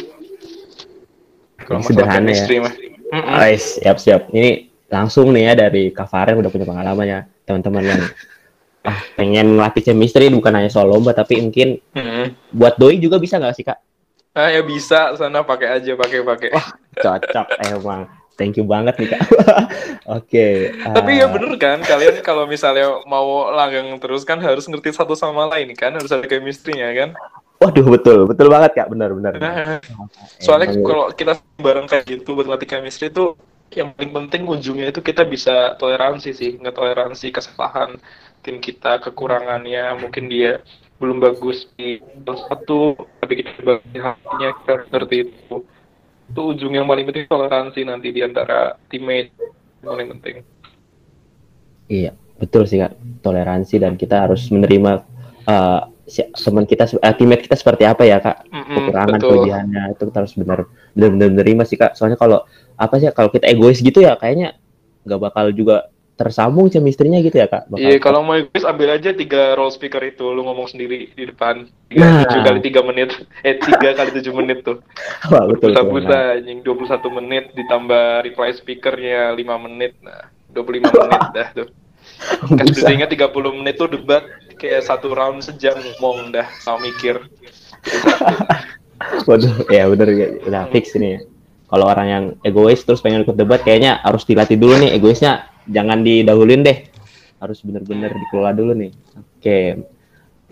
[1.64, 2.46] Kalau sederhana ya.
[3.14, 3.54] Mm -mm.
[3.56, 4.28] siap siap.
[4.30, 8.02] Ini langsung nih ya dari Kak Farel udah punya pengalaman ya teman-teman yang
[8.88, 12.24] ah, pengen melatih chemistry bukan hanya soal lomba tapi mungkin mm -hmm.
[12.54, 13.78] buat doi juga bisa nggak sih kak?
[14.34, 16.48] Ah ya bisa sana pakai aja pakai pakai.
[16.52, 18.02] Wah cocok emang.
[18.34, 19.22] Thank you banget nih kak.
[19.30, 20.26] Oke.
[20.26, 20.94] okay, uh...
[20.94, 25.46] Tapi ya bener kan kalian kalau misalnya mau langgang terus kan harus ngerti satu sama
[25.54, 27.10] lain kan harus ada chemistry-nya kan.
[27.62, 29.38] Waduh betul betul banget kak benar benar.
[29.38, 29.78] Nah,
[30.42, 33.38] soalnya kalau kita bareng kayak gitu buat latih chemistry itu
[33.74, 37.98] yang paling penting ujungnya itu kita bisa toleransi sih nggak toleransi kesalahan
[38.44, 40.62] tim kita kekurangannya mungkin dia
[41.02, 45.56] belum bagus di satu tapi kita bagi hatinya kita ngerti itu
[46.34, 49.30] itu ujung yang paling penting toleransi nanti di antara teammate
[49.86, 50.34] yang paling penting.
[51.86, 52.98] Iya betul sih kak.
[53.22, 55.06] Toleransi dan kita harus menerima
[55.46, 55.86] uh,
[56.34, 58.50] teman kita uh, teammate kita seperti apa ya kak?
[58.50, 60.66] Kekurangan kelebihannya itu kita harus benar
[60.98, 61.94] benar menerima sih kak.
[61.94, 62.42] Soalnya kalau
[62.74, 64.58] apa sih kalau kita egois gitu ya kayaknya
[65.06, 67.66] nggak bakal juga tersambung chemistry-nya gitu ya kak?
[67.74, 71.66] Iya kalau mau egois ambil aja tiga roll speaker itu lu ngomong sendiri di depan
[71.90, 72.42] tiga nah.
[72.46, 73.10] kali tiga menit
[73.46, 74.78] eh tiga kali tujuh menit tuh.
[75.34, 75.74] Wah betul.
[75.74, 80.78] Busa busa anjing dua puluh satu menit ditambah reply speakernya lima menit nah dua puluh
[80.78, 81.68] lima menit dah tuh.
[82.62, 84.22] Kasih ingat tiga puluh menit tuh debat
[84.54, 87.18] kayak satu round sejam ngomong dah sama mikir.
[89.26, 91.20] Waduh ya bener ya udah fix ini ya.
[91.74, 96.04] Kalau orang yang egois terus pengen ikut debat kayaknya harus dilatih dulu nih egoisnya jangan
[96.04, 96.78] didahulin deh.
[97.40, 98.92] Harus bener-bener dikelola dulu nih.
[99.16, 99.58] Oke.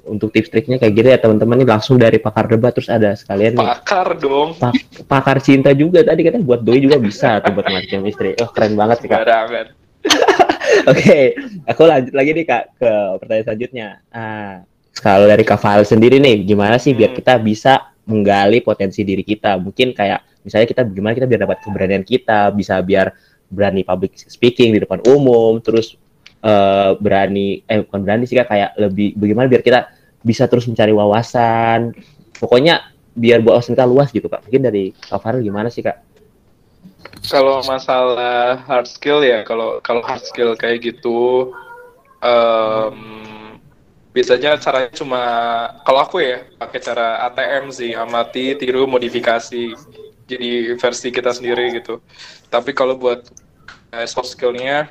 [0.02, 2.74] Untuk tips triknya kayak gitu ya teman-teman ini langsung dari pakar debat.
[2.74, 4.48] Terus ada sekalian pakar nih, dong.
[4.58, 4.72] Pak,
[5.06, 6.02] pakar cinta juga.
[6.02, 8.34] Tadi katanya buat doi juga bisa tuh buat macam istri.
[8.42, 9.22] Oh keren banget sih kak.
[10.90, 11.38] Oke.
[11.70, 13.88] Aku lanjut lagi nih kak ke pertanyaan selanjutnya.
[14.10, 14.66] Ah
[15.00, 17.18] kalau dari kak Fal sendiri nih gimana sih biar hmm.
[17.22, 17.72] kita bisa
[18.04, 19.56] menggali potensi diri kita?
[19.56, 22.52] Mungkin kayak misalnya kita gimana kita biar dapat keberanian kita?
[22.52, 23.14] Bisa biar
[23.52, 26.00] berani public speaking di depan umum, terus
[26.40, 29.92] uh, berani eh bukan berani sih kak kayak lebih bagaimana biar kita
[30.24, 31.92] bisa terus mencari wawasan.
[32.40, 32.80] Pokoknya
[33.12, 34.42] biar wawasan kita luas gitu kak.
[34.48, 36.00] Mungkin dari Kak gimana sih kak?
[37.28, 41.52] Kalau masalah hard skill ya, kalau kalau hard skill kayak gitu,
[42.18, 42.98] um,
[44.10, 45.22] biasanya caranya cuma
[45.86, 49.76] kalau aku ya pakai cara ATM sih, amati, tiru, modifikasi
[50.26, 52.02] jadi versi kita sendiri gitu.
[52.50, 53.22] Tapi kalau buat
[53.92, 54.88] uh, soft skillnya.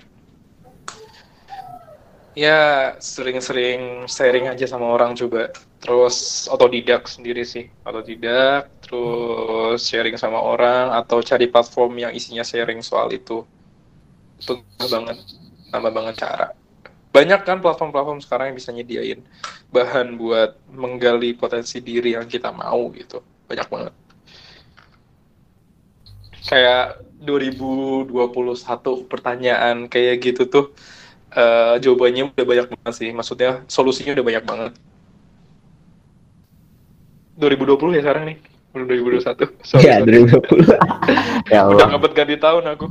[2.31, 5.51] Ya sering-sering sharing aja sama orang juga.
[5.83, 7.67] Terus otodidak sendiri sih.
[7.83, 13.43] Otodidak terus sharing sama orang atau cari platform yang isinya sharing soal itu.
[14.39, 15.19] Itu banget
[15.73, 16.55] tambah banget cara.
[17.11, 19.19] Banyak kan platform-platform sekarang yang bisa nyediain
[19.67, 23.19] bahan buat menggali potensi diri yang kita mau gitu.
[23.51, 23.93] Banyak banget
[26.45, 28.09] kayak 2021
[29.05, 30.65] pertanyaan kayak gitu tuh
[31.37, 33.09] uh, jawabannya udah banyak banget sih.
[33.13, 34.73] Maksudnya solusinya udah banyak banget.
[37.37, 38.37] 2020 ya sekarang nih.
[38.71, 39.51] Belum 2021.
[39.67, 40.63] Sorry, ya, 2020.
[41.53, 41.75] ya Allah.
[41.75, 42.85] Udah ngebet ganti tahun aku.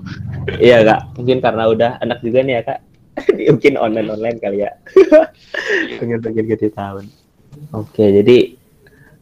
[0.60, 1.00] iya, Kak.
[1.16, 2.78] Mungkin karena udah anak juga nih ya, Kak.
[3.56, 4.70] Mungkin online-online kali ya.
[6.00, 7.04] Pengen-pengen ganti tahun.
[7.72, 8.54] Oke, jadi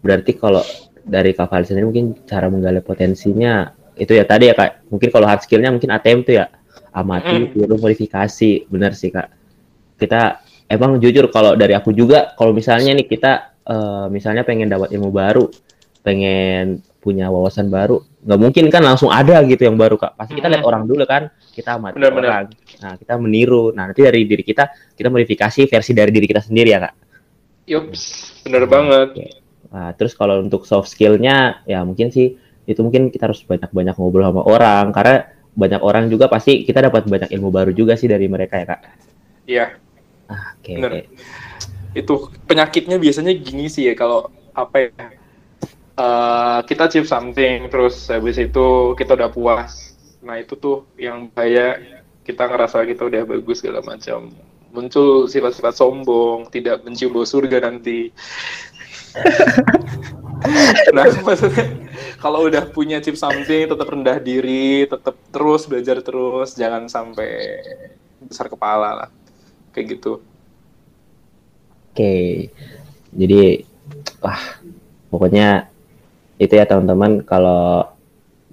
[0.02, 0.62] berarti kalau
[1.08, 4.88] dari Kak Falis sendiri mungkin cara menggali potensinya itu ya tadi ya kak.
[4.88, 6.46] Mungkin kalau hard skillnya mungkin ATM tuh ya.
[6.94, 7.78] Amati mm.
[7.78, 8.70] modifikasi.
[8.70, 9.28] Benar sih kak.
[9.98, 14.92] Kita emang jujur kalau dari aku juga kalau misalnya nih kita uh, misalnya pengen dapat
[14.94, 15.48] ilmu baru
[16.04, 20.18] pengen punya wawasan baru nggak mungkin kan langsung ada gitu yang baru kak.
[20.18, 22.28] Pasti kita lihat orang dulu kan kita amati Benar, benar.
[22.28, 22.46] orang.
[22.82, 23.64] Nah kita meniru.
[23.72, 26.94] Nah nanti dari diri kita kita modifikasi versi dari diri kita sendiri ya kak.
[27.68, 28.02] Yups,
[28.48, 29.08] bener banget.
[29.68, 34.28] nah terus kalau untuk soft skillnya ya mungkin sih itu mungkin kita harus banyak-banyak ngobrol
[34.28, 35.24] sama orang karena
[35.56, 38.80] banyak orang juga pasti kita dapat banyak ilmu baru juga sih dari mereka ya kak.
[39.48, 39.66] Iya,
[40.28, 40.90] oke Benar.
[40.92, 41.02] oke.
[41.96, 44.92] itu penyakitnya biasanya gini sih ya kalau apa ya
[45.96, 49.96] eh, kita achieve something terus habis itu kita udah puas.
[50.22, 51.80] Nah itu tuh yang bahaya.
[52.28, 54.28] Kita ngerasa kita udah bagus segala macam.
[54.68, 58.12] Muncul sifat-sifat sombong tidak mencium bau surga nanti
[60.94, 61.66] nah maksudnya
[62.22, 67.60] kalau udah punya achieve something tetap rendah diri tetap terus belajar terus jangan sampai
[68.22, 69.10] besar kepala lah
[69.74, 70.22] kayak gitu
[71.98, 72.46] Oke,
[73.10, 73.66] jadi
[74.22, 74.38] wah
[75.10, 75.66] pokoknya
[76.38, 77.90] itu ya teman-teman kalau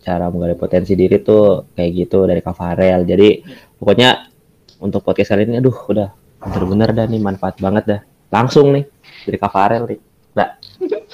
[0.02, 3.06] cara menggali potensi diri tuh kayak gitu dari Kak Farel.
[3.06, 3.46] Jadi
[3.78, 4.34] pokoknya
[4.82, 6.10] untuk podcast kali ini aduh udah
[6.42, 8.02] bener-bener dah nih manfaat banget dah.
[8.34, 8.90] Langsung nih
[9.30, 10.02] dari Kak Farel nih.
[10.36, 10.60] Nah,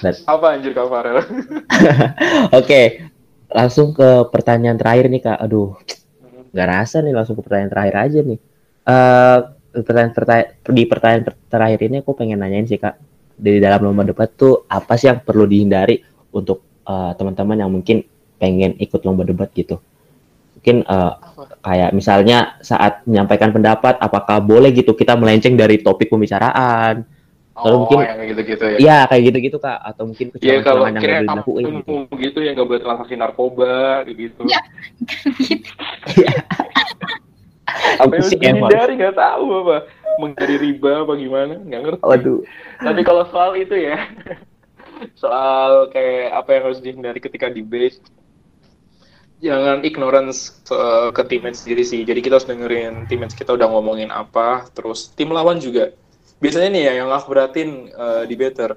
[0.02, 1.22] dan- apa anjir Kak Farel
[2.60, 2.82] Oke,
[3.54, 5.38] langsung ke pertanyaan terakhir nih Kak.
[5.46, 5.78] Aduh,
[6.52, 8.40] nggak rasa nih langsung ke pertanyaan terakhir aja nih.
[8.82, 9.38] Eh
[9.72, 12.98] pertanyaan, pertanyaan di pertanyaan ter- terakhir ini aku pengen nanyain sih Kak.
[13.42, 16.02] Di dalam lomba debat tuh apa sih yang perlu dihindari
[16.34, 18.02] untuk eh, teman-teman yang mungkin
[18.42, 19.78] pengen ikut lomba debat gitu?
[20.58, 21.14] Mungkin eh,
[21.62, 27.06] kayak misalnya saat menyampaikan pendapat apakah boleh gitu kita melenceng dari topik pembicaraan?
[27.52, 28.78] Lalu oh, mungkin- yang gitu-gitu ya.
[28.80, 31.94] Iya, kayak gitu-gitu Kak atau mungkin Ya kalau yang kira dilakuin gitu.
[32.16, 34.42] gitu ya nggak boleh transaksi narkoba gitu.
[34.48, 34.62] Ya.
[38.02, 38.70] Apa Apa sih yang emang?
[38.70, 39.78] dihindari nggak tahu apa
[40.20, 42.04] menghindari riba apa gimana nggak ngerti.
[42.04, 42.40] Waduh.
[42.84, 43.98] Tapi kalau soal itu ya
[45.22, 47.98] soal kayak apa yang harus dihindari ketika debate
[49.42, 52.06] jangan ignorance uh, ke teammates sendiri sih.
[52.06, 55.96] Jadi kita harus dengerin teammates kita udah ngomongin apa, terus tim lawan juga.
[56.42, 58.74] Biasanya nih ya yang aku beratin uh, debater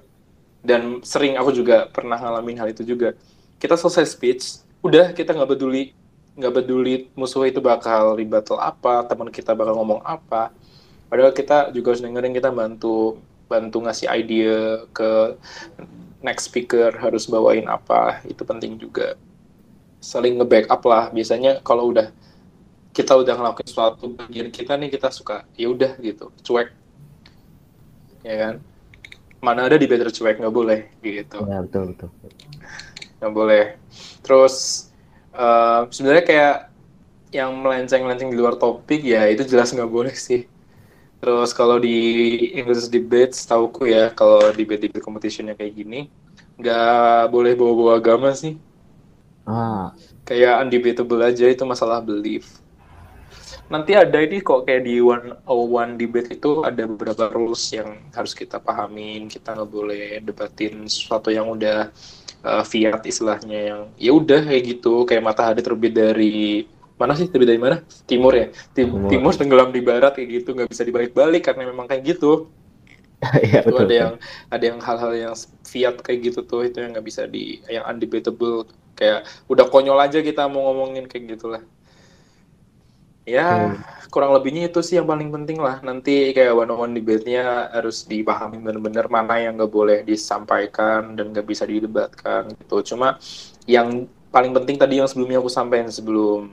[0.60, 3.16] dan sering aku juga pernah ngalamin hal itu juga.
[3.56, 5.96] Kita selesai speech, udah kita nggak peduli
[6.34, 10.52] nggak peduli musuh itu bakal rebuttal apa, teman kita bakal ngomong apa.
[11.08, 13.16] Padahal kita juga harus dengerin kita bantu
[13.48, 14.44] bantu ngasih ide
[14.92, 15.38] ke
[16.20, 19.16] next speaker harus bawain apa, itu penting juga
[20.04, 21.08] saling nge-backup lah.
[21.08, 22.12] Biasanya kalau udah
[22.92, 26.83] kita udah ngelakuin suatu bagian kita nih kita suka ya udah gitu, cuek.
[28.24, 28.54] Ya kan?
[29.46, 31.40] Mana ada di better cuek nggak boleh gitu.
[31.48, 32.08] Ya betul betul.
[33.18, 33.64] Nggak boleh.
[34.24, 34.54] Terus
[35.34, 36.54] eh, sebenarnya kayak
[37.34, 40.46] yang melenceng-melenceng di luar topik ya itu jelas nggak boleh sih.
[41.20, 41.90] Terus kalau di
[42.58, 45.98] English debate, setauku ya kalau debate debate competitionnya kayak gini,
[46.60, 48.54] nggak boleh bawa-bawa agama sih
[49.46, 49.94] Ah,
[50.28, 52.63] kayak undebatable aja itu masalah belief.
[53.72, 57.98] Nanti ada ini kok kayak di one oh one debate itu ada beberapa rules yang
[58.12, 59.26] harus kita pahamin.
[59.26, 61.88] Kita nggak boleh debatin sesuatu yang udah
[62.44, 65.08] uh, fiat istilahnya yang ya udah kayak gitu.
[65.08, 67.26] Kayak matahari terbit dari mana sih?
[67.26, 67.80] Terbit dari mana?
[68.06, 68.46] Timur ya?
[68.76, 69.10] Tim- Timur.
[69.10, 70.48] timur tenggelam di barat kayak gitu.
[70.54, 72.48] Nggak bisa dibalik-balik karena memang kayak gitu.
[73.40, 73.88] Iya itu betul.
[73.88, 74.12] ada yang
[74.52, 78.68] ada yang hal-hal yang fiat kayak gitu tuh itu yang nggak bisa di yang undebatable.
[78.94, 81.62] Kayak udah konyol aja kita mau ngomongin kayak gitulah
[83.24, 83.72] ya
[84.12, 85.80] kurang lebihnya itu sih yang paling penting lah.
[85.82, 91.32] Nanti kayak one on one debate-nya harus dipahami benar-benar mana yang nggak boleh disampaikan dan
[91.34, 92.94] nggak bisa didebatkan gitu.
[92.94, 93.18] Cuma
[93.66, 96.52] yang paling penting tadi yang sebelumnya aku sampaikan sebelum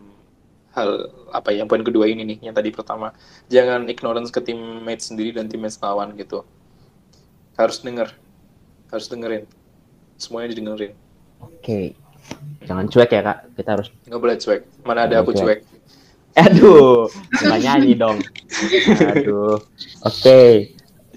[0.72, 3.12] hal apa ya, yang poin kedua ini nih yang tadi pertama.
[3.52, 6.48] Jangan ignorance ke teammate sendiri dan teammate lawan gitu.
[7.60, 8.10] Harus denger.
[8.90, 9.44] Harus dengerin.
[10.16, 10.96] Semuanya didengerin.
[11.44, 11.94] Oke.
[12.64, 13.38] Jangan cuek ya kak.
[13.60, 13.88] Kita harus.
[14.08, 14.62] nggak boleh cuek.
[14.88, 15.42] Mana ada aku Oke.
[15.44, 15.60] cuek
[16.36, 17.12] Aduh,
[17.44, 18.18] nggak nyanyi dong.
[19.12, 19.60] Aduh.
[20.06, 20.72] Oke.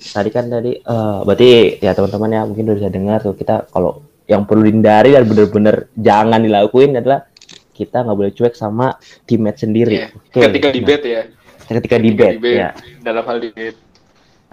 [0.05, 4.05] Tadi kan tadi, eh berarti ya teman-teman ya mungkin udah bisa dengar tuh kita kalau
[4.29, 7.25] yang perlu dihindari dan bener-bener jangan dilakuin adalah
[7.73, 9.95] kita nggak boleh cuek sama teammate sendiri.
[9.97, 10.09] Iya.
[10.13, 10.41] Oke.
[10.51, 11.23] ketika Nah, debate ya
[11.65, 12.71] ketika debate, ya.
[13.01, 13.79] dalam hal debate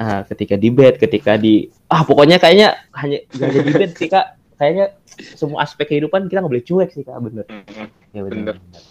[0.01, 4.25] Ah, ketika debate, ketika di ah pokoknya kayaknya hanya gak ada debate sih kak.
[4.57, 4.86] Kayaknya
[5.38, 7.45] semua aspek kehidupan kita nggak boleh cuek sih kak, bener.
[7.45, 7.86] Mhm.
[8.15, 8.55] Ya Bener.
[8.57, 8.81] bener.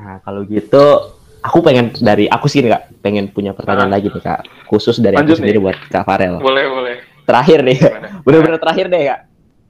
[0.00, 0.84] Nah kalau gitu,
[1.38, 3.94] aku pengen dari aku sih nih kak, pengen punya pertanyaan Ah.
[3.94, 5.64] lagi nih kak, khusus dari Lanjut aku sendiri nih.
[5.66, 6.34] buat kak Farel.
[6.38, 7.78] boleh boleh Terakhir nih,
[8.24, 9.20] bener-bener terakhir deh kak.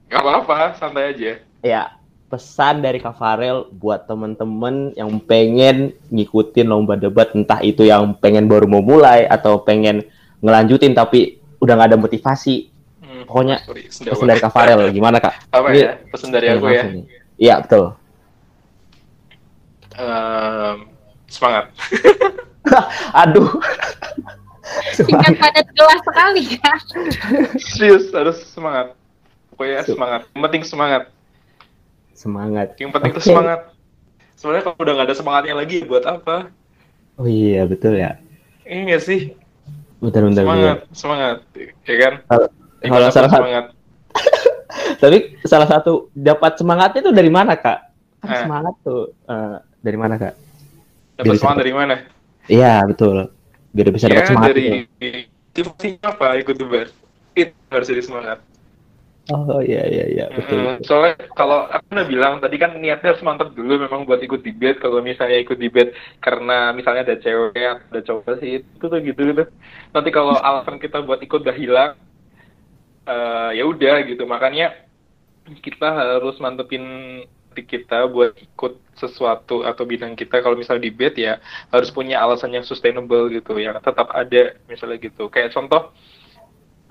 [0.07, 1.83] nggak apa-apa santai aja Ya
[2.25, 8.47] pesan dari kak Farel buat temen-temen yang pengen ngikutin lomba debat, entah itu yang pengen
[8.47, 10.01] baru mau mulai atau pengen
[10.39, 12.71] ngelanjutin tapi udah nggak ada motivasi.
[12.99, 13.23] Hmm.
[13.23, 15.33] pokoknya Sorry, pesan dari Kak Farel gimana kak?
[15.49, 15.91] Apa Ini- ya?
[16.07, 16.83] Pesan dari Ini aku ya.
[17.37, 17.83] Iya betul.
[20.01, 20.77] Ehm,
[21.29, 21.65] semangat.
[23.21, 23.49] Aduh.
[24.95, 26.71] Singkat padat jelas sekali ya.
[27.59, 28.97] Serius, harus semangat.
[29.53, 30.21] Pokoknya semangat.
[30.31, 31.03] Yang penting semangat.
[32.15, 32.67] Semangat.
[32.77, 33.29] Yang penting itu Oke.
[33.29, 33.59] semangat.
[34.37, 36.49] Sebenarnya kalau udah nggak ada semangatnya lagi, buat apa?
[37.19, 38.17] Oh iya betul ya.
[38.65, 39.37] Ini nggak sih?
[40.01, 40.41] Betul betul.
[40.41, 40.95] semangat, betul.
[40.97, 41.37] semangat.
[41.85, 42.13] Ya kan?
[42.25, 42.49] Kalau-
[42.81, 43.65] salah satu- semangat.
[45.01, 47.79] Tapi salah satu dapat semangatnya itu dari mana kak?
[48.21, 48.41] Kan Eh.
[48.45, 50.33] semangat tuh eh, dari mana kak?
[51.17, 51.95] Dapat semangat dari mana?
[52.47, 53.29] Iya betul.
[53.73, 54.65] Biar bisa dapat ya, semangat dari
[55.51, 56.27] motivasinya apa?
[56.37, 56.89] Ikut debat.
[57.33, 58.39] Itu harus jadi semangat.
[59.29, 60.57] Oh iya iya iya betul.
[60.57, 60.85] Mm, betul.
[60.89, 64.81] soalnya kalau aku udah bilang tadi kan niatnya harus mantap dulu memang buat ikut debate
[64.81, 69.43] kalau misalnya ikut debate karena misalnya ada cewek ada cowok sih itu tuh gitu gitu
[69.93, 71.91] nanti kalau alasan kita buat ikut udah hilang
[73.05, 74.73] eh, ya udah gitu makanya
[75.63, 76.83] kita harus mantepin
[77.51, 81.33] hati kita buat ikut sesuatu atau bidang kita kalau misalnya debate ya
[81.67, 85.91] harus punya alasan yang sustainable gitu yang tetap ada misalnya gitu kayak contoh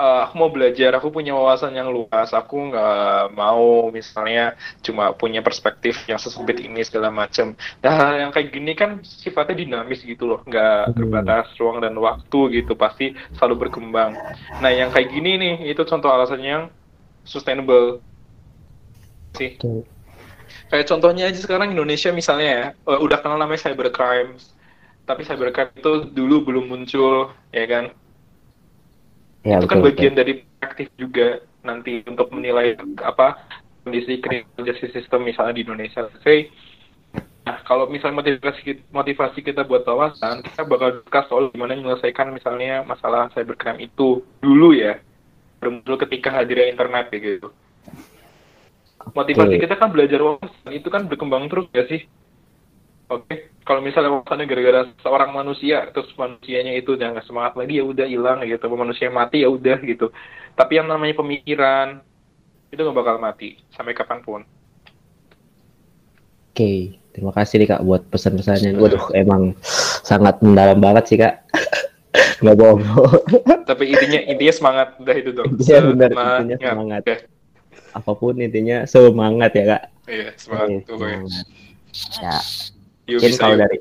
[0.01, 5.45] eh, aku mau belajar, aku punya wawasan yang luas, aku nggak mau misalnya cuma punya
[5.45, 7.53] perspektif yang sesempit ini segala macam.
[7.85, 12.73] Nah, yang kayak gini kan sifatnya dinamis gitu loh, nggak terbatas ruang dan waktu gitu,
[12.81, 14.17] pasti selalu berkembang.
[14.61, 16.63] Nah, yang kayak gini nih, itu contoh alasan yang
[17.25, 18.01] sustainable
[19.37, 19.61] sih.
[19.61, 20.00] Betul.
[20.71, 24.39] Kayak contohnya aja sekarang Indonesia misalnya ya, eh, udah kenal namanya cybercrime,
[25.03, 27.85] tapi cybercrime itu dulu belum muncul, ya kan?
[29.43, 33.41] Ya, itu kan betul, bagian dari aktif juga nanti untuk menilai apa
[33.83, 36.07] kondisi criminal justice system misalnya di Indonesia.
[36.07, 36.53] Oke.
[37.41, 42.85] Nah, kalau misalnya motivasi motivasi kita buat wawasan, kita bakal discuss soal gimana menyelesaikan misalnya
[42.85, 45.01] masalah cybercrime itu dulu ya.
[45.65, 47.49] Muncul ketika hadirnya internet ya gitu.
[49.01, 49.65] Motivasi Oke.
[49.65, 52.05] kita kan belajar wawasan, itu kan berkembang terus ya sih.
[53.11, 57.85] Oke, kalau misalnya wawasannya gara-gara seorang manusia, terus manusianya itu udah nggak semangat lagi ya
[57.89, 60.15] udah hilang gitu, manusia mati ya udah gitu.
[60.55, 62.05] Tapi yang namanya pemikiran
[62.71, 64.41] itu nggak bakal mati sampai kapan pun.
[66.55, 68.79] Oke, terima kasih nih kak buat pesan-pesannya.
[68.79, 69.59] Waduh, emang
[70.07, 71.41] sangat mendalam banget sih kak.
[72.43, 72.83] Nggak bohong.
[73.69, 75.47] Tapi intinya intinya semangat udah itu dong.
[75.55, 77.03] Intinya benar, intinya Semangat.
[77.07, 77.30] semangat.
[77.91, 79.83] Apa pun intinya semangat ya kak.
[80.07, 81.45] Iya semangat Oke, tuh semangat.
[82.23, 82.35] Ya,
[83.11, 83.63] Yuk mungkin bisa kalau yuk.
[83.67, 83.77] dari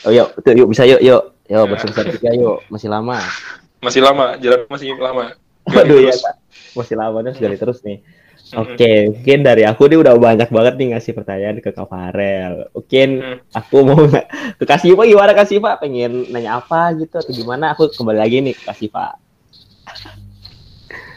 [0.00, 1.68] Oh yuk, tuh, yuk bisa yuk, yuk, yuk Ya.
[1.68, 3.20] bersama tiga yuk, masih lama.
[3.84, 5.32] Masih lama, jalan masih lama.
[5.64, 6.36] Waduh ya kak,
[6.76, 8.04] masih lama nih sekali terus nih.
[8.52, 12.68] Oke, mungkin dari aku nih udah banyak banget nih ngasih pertanyaan ke Kak Farel.
[12.76, 13.38] Mungkin Hmm.
[13.56, 13.96] aku mau
[14.60, 15.80] ke Kak Siva gimana Kak Siva?
[15.80, 17.72] Pengen nanya apa gitu atau gimana?
[17.72, 19.16] Aku kembali lagi nih ke Kak Siva.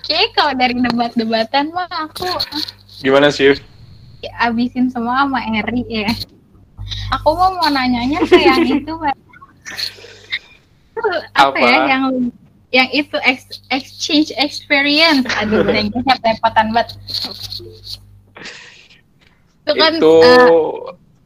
[0.04, 2.28] Oke, kalau dari debat-debatan mah aku
[2.99, 3.56] Gimana sih?
[4.36, 6.12] abisin semua sama Eri ya.
[7.16, 9.16] Aku mau mau nanyanya ke yang itu, Pak.
[10.91, 11.60] Itu apa, Apa?
[11.60, 12.04] ya yang
[12.76, 15.24] yang itu ex- exchange experience.
[15.39, 16.99] Aduh, Inggrisnya perepotan banget.
[19.64, 20.47] Itu kan itu eh,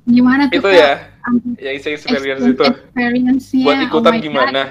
[0.06, 0.94] gimana tuh itu ya,
[1.26, 2.62] Um, yang saya experience exchange
[3.42, 3.66] itu.
[3.66, 4.22] Buat Oh ikutan God.
[4.22, 4.62] gimana?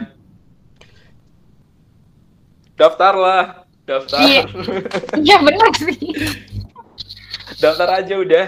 [2.78, 4.18] Daftar lah, daftar.
[4.20, 4.42] Iya.
[5.16, 5.98] Iya benar sih.
[7.56, 8.46] daftar aja udah.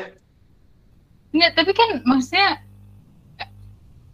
[1.31, 2.59] Nggak, tapi kan maksudnya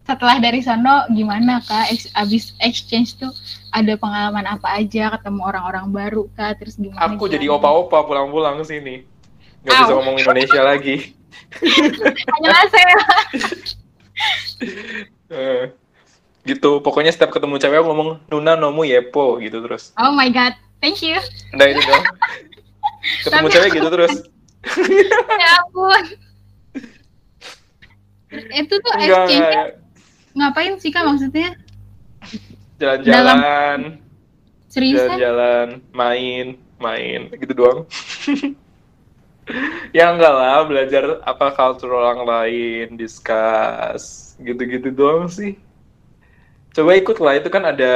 [0.05, 3.33] setelah dari sono gimana kak Ex- abis exchange tuh
[3.73, 7.33] ada pengalaman apa aja ketemu orang-orang baru kak terus gimana Aku gimana?
[7.33, 8.95] jadi opa-opa pulang-pulang ke sini.
[9.65, 11.17] Gak bisa ngomong Indonesia lagi.
[12.29, 12.95] Hanya saya
[15.27, 15.73] Eh,
[16.45, 19.91] gitu, pokoknya setiap ketemu cewek aku ngomong Nuna nomu yepo gitu terus.
[19.97, 20.53] oh my god
[20.85, 21.17] thank you
[21.57, 22.05] Udah itu dong.
[23.25, 24.15] Ketemu cewek gitu terus.
[25.41, 26.05] ya ampun
[28.35, 29.47] itu tuh Enggak, exchange
[30.35, 31.55] ngapain sih kak maksudnya
[32.75, 34.03] Jalan-jalan,
[34.67, 37.87] seriusan jalan-jalan, main, main, gitu doang.
[39.97, 45.55] ya enggak lah, belajar apa culture orang lain, discuss, gitu-gitu doang sih.
[46.75, 47.95] Coba ikut lah, itu kan ada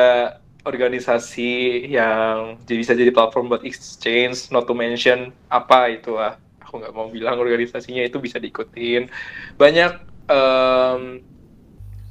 [0.67, 6.37] organisasi yang bisa jadi platform buat exchange, not to mention apa itu lah.
[6.65, 9.09] Aku nggak mau bilang organisasinya itu bisa diikutin.
[9.57, 9.93] Banyak
[10.29, 11.23] em,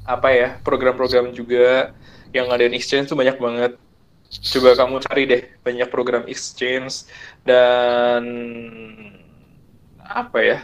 [0.07, 1.91] apa ya program-program juga
[2.31, 3.75] yang ngadain exchange tuh banyak banget.
[4.27, 7.07] Coba kamu cari deh banyak program exchange
[7.47, 8.23] dan
[10.03, 10.59] apa ya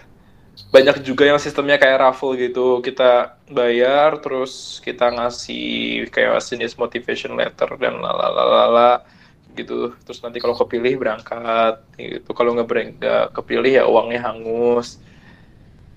[0.74, 2.82] banyak juga yang sistemnya kayak raffle gitu.
[2.82, 9.06] Kita bayar terus kita ngasih kayak jenis motivation letter dan lalalala
[9.54, 9.94] gitu.
[10.06, 12.30] Terus nanti kalau kepilih berangkat gitu.
[12.34, 14.98] Kalau nggak nggak kepilih ya uangnya hangus.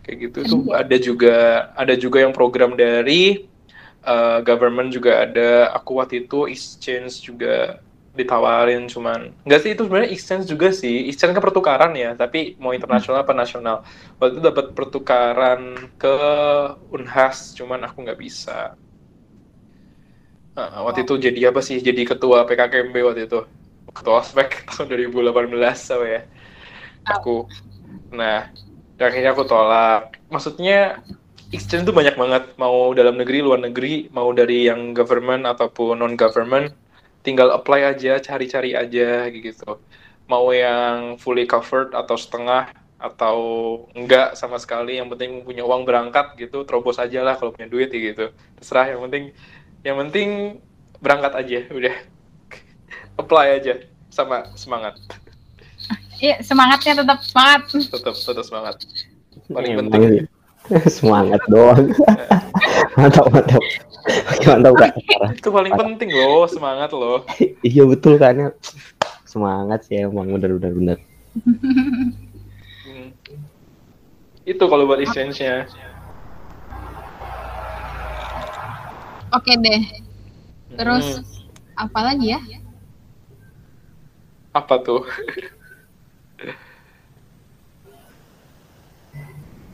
[0.04, 1.36] Kayak gitu tuh ada juga
[1.74, 3.48] ada juga yang program dari
[4.04, 5.72] uh, government juga ada.
[5.76, 7.80] Aku waktu itu exchange juga
[8.16, 11.06] ditawarin cuman nggak sih itu sebenarnya exchange juga sih.
[11.12, 13.84] Exchange kan pertukaran ya tapi mau internasional apa nasional.
[14.16, 16.16] Waktu itu dapat pertukaran ke
[16.90, 18.74] Unhas cuman aku nggak bisa.
[20.56, 21.76] Nah, waktu itu jadi apa sih?
[21.84, 23.44] Jadi ketua PKKMB waktu itu.
[23.92, 26.22] Ketua ospek tahun 2018 sama ya.
[27.04, 27.44] Aku
[28.10, 28.48] nah
[28.96, 30.16] akhirnya aku tolak.
[30.32, 31.04] Maksudnya
[31.52, 32.56] exchange tuh banyak banget.
[32.56, 36.85] Mau dalam negeri luar negeri mau dari yang government ataupun non government
[37.26, 39.82] tinggal apply aja cari-cari aja gitu.
[40.30, 43.36] Mau yang fully covered atau setengah atau
[43.92, 47.90] enggak sama sekali yang penting punya uang berangkat gitu terobos aja lah kalau punya duit
[47.90, 48.30] gitu.
[48.62, 49.34] Terserah yang penting
[49.82, 50.28] yang penting
[51.02, 51.94] berangkat aja udah.
[53.18, 53.80] Apply aja
[54.12, 54.94] sama semangat.
[56.16, 57.60] Iya, semangatnya tetap semangat.
[57.68, 58.76] tetap tetap semangat.
[59.52, 60.24] Paling Emang penting sih.
[60.90, 61.94] semangat doang
[62.94, 63.62] mantap mantap
[64.44, 64.92] mantap kak
[65.38, 67.24] itu paling penting loh semangat loh
[67.66, 68.50] iya betul kan ya.
[69.24, 70.98] semangat sih emang bener bener bener
[72.86, 73.12] Hmm.
[74.42, 75.68] itu kalau buat exchange-nya
[79.28, 79.82] Oke deh.
[80.72, 81.26] Terus Hmm.
[81.76, 82.40] apa lagi ya?
[84.54, 85.04] apa tuh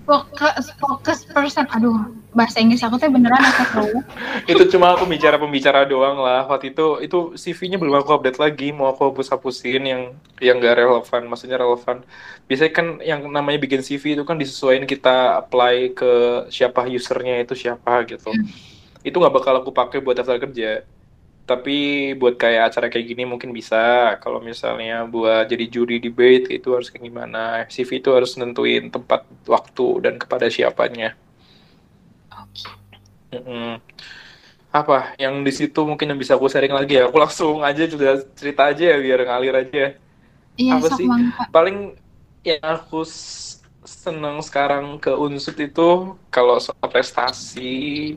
[0.02, 1.66] Fokus fokus person.
[1.70, 3.96] Aduh, bahasa Inggris aku tuh beneran aku tahu.
[4.52, 6.48] itu cuma aku bicara pembicara doang lah.
[6.48, 8.72] Waktu itu itu CV-nya belum aku update lagi.
[8.72, 10.02] Mau aku hapus hapusin yang
[10.40, 11.28] yang gak relevan.
[11.28, 12.00] Maksudnya relevan.
[12.48, 16.12] Biasanya kan yang namanya bikin CV itu kan disesuaikan kita apply ke
[16.48, 18.32] siapa usernya itu siapa gitu.
[19.04, 20.88] Itu nggak bakal aku pakai buat daftar kerja.
[21.42, 24.16] Tapi buat kayak acara kayak gini mungkin bisa.
[24.24, 27.68] Kalau misalnya buat jadi juri debate itu harus kayak gimana?
[27.68, 31.12] CV itu harus nentuin tempat waktu dan kepada siapanya
[33.32, 33.80] Mm-mm.
[34.72, 37.04] Apa yang di situ mungkin yang bisa aku sharing lagi ya?
[37.08, 39.82] Aku langsung aja juga cerita aja ya biar ngalir aja.
[40.60, 41.06] Iya, Apa sih?
[41.08, 41.44] mangga.
[41.54, 41.76] Paling
[42.44, 48.16] yang aku s- seneng sekarang ke Unsut itu kalau soal prestasi,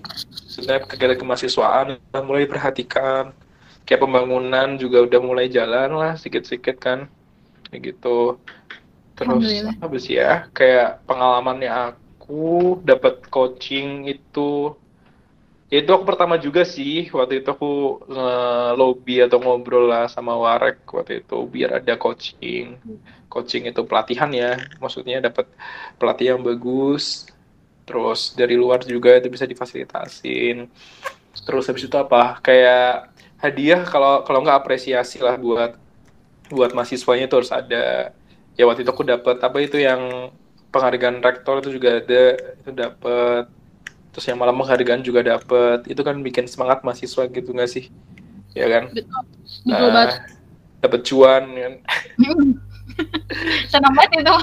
[0.55, 3.33] sudah kegiatan kemahasiswaan udah mulai diperhatikan.
[3.85, 6.99] Kayak pembangunan juga udah mulai jalan lah sedikit-sedikit kan.
[7.69, 8.39] Kayak gitu.
[9.17, 9.47] Terus
[9.83, 10.47] apa sih ya?
[10.57, 12.33] Kayak pengalamannya aku
[12.89, 14.75] dapat coaching itu
[15.75, 17.11] Ya, itu aku pertama juga sih.
[17.11, 22.79] Waktu itu aku nge-lobby atau ngobrol lah sama Warek waktu itu biar ada coaching.
[23.27, 24.55] Coaching itu pelatihan ya.
[24.79, 25.45] Maksudnya dapat
[25.99, 27.27] pelatih yang bagus.
[27.87, 30.71] Terus dari luar juga itu bisa difasilitasin.
[31.45, 32.39] Terus habis itu apa?
[32.39, 33.11] Kayak
[33.43, 35.75] hadiah kalau kalau nggak apresiasi lah buat
[36.55, 38.15] buat mahasiswanya itu harus ada.
[38.55, 40.31] Ya waktu itu aku dapat apa itu yang
[40.71, 42.23] penghargaan rektor itu juga ada.
[42.63, 43.43] Itu dapat
[44.15, 47.91] terus yang malam penghargaan juga dapat itu kan bikin semangat mahasiswa gitu nggak sih?
[48.55, 48.87] Ya kan?
[48.95, 49.11] Betul.
[49.67, 50.23] Nah, banget.
[50.79, 51.73] dapat cuan kan?
[53.75, 54.35] Senang banget itu.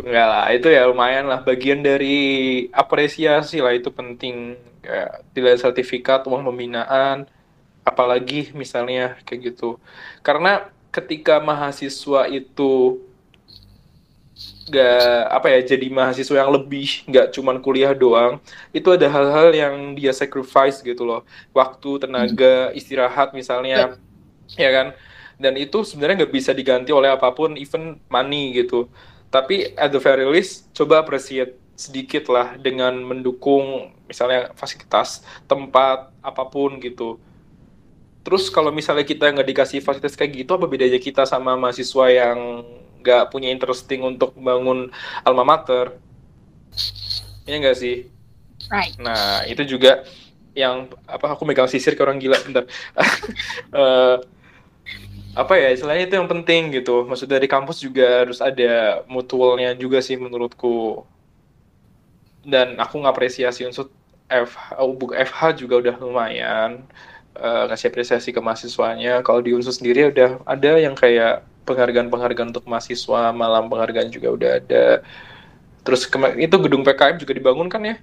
[0.00, 1.44] enggak lah itu ya lumayan lah.
[1.44, 4.56] Bagian dari apresiasi lah itu penting.
[4.80, 7.28] Kayak tidak sertifikat uang pembinaan
[7.84, 9.76] apalagi misalnya kayak gitu.
[10.24, 12.96] Karena ketika mahasiswa itu
[14.70, 18.38] nggak apa ya jadi mahasiswa yang lebih nggak cuman kuliah doang.
[18.70, 21.26] Itu ada hal-hal yang dia sacrifice gitu loh.
[21.50, 23.98] Waktu tenaga istirahat misalnya.
[24.54, 24.86] Ya kan?
[25.40, 28.86] Dan itu sebenarnya nggak bisa diganti oleh apa pun even money gitu.
[29.30, 36.44] Tapi at the very least coba appreciate sedikit lah dengan mendukung misalnya fasilitas tempat apa
[36.44, 37.16] pun gitu.
[38.20, 42.38] Terus kalau misalnya kita nggak dikasih fasilitas kayak gitu apa bedanya kita sama mahasiswa yang
[43.00, 44.88] nggak punya interesting untuk bangun
[45.26, 45.86] alma mater
[47.48, 47.96] ya nggak sih
[48.70, 48.94] Right.
[49.02, 50.06] Nah, itu juga
[50.54, 52.64] yang apa aku megang sisir ke orang gila bentar.
[53.74, 54.16] Eh,
[55.30, 57.06] apa ya istilahnya itu yang penting gitu.
[57.06, 61.06] Maksudnya dari kampus juga harus ada mutualnya juga sih menurutku.
[62.40, 63.92] Dan aku ngapresiasi unsur
[64.30, 66.70] FH, oh, bu- FH juga udah lumayan
[67.36, 69.20] eh, ngasih apresiasi ke mahasiswanya.
[69.26, 74.50] Kalau di unsur sendiri udah ada yang kayak penghargaan-penghargaan untuk mahasiswa, malam penghargaan juga udah
[74.58, 74.84] ada.
[75.86, 77.96] Terus itu gedung PKM juga dibangun kan ya?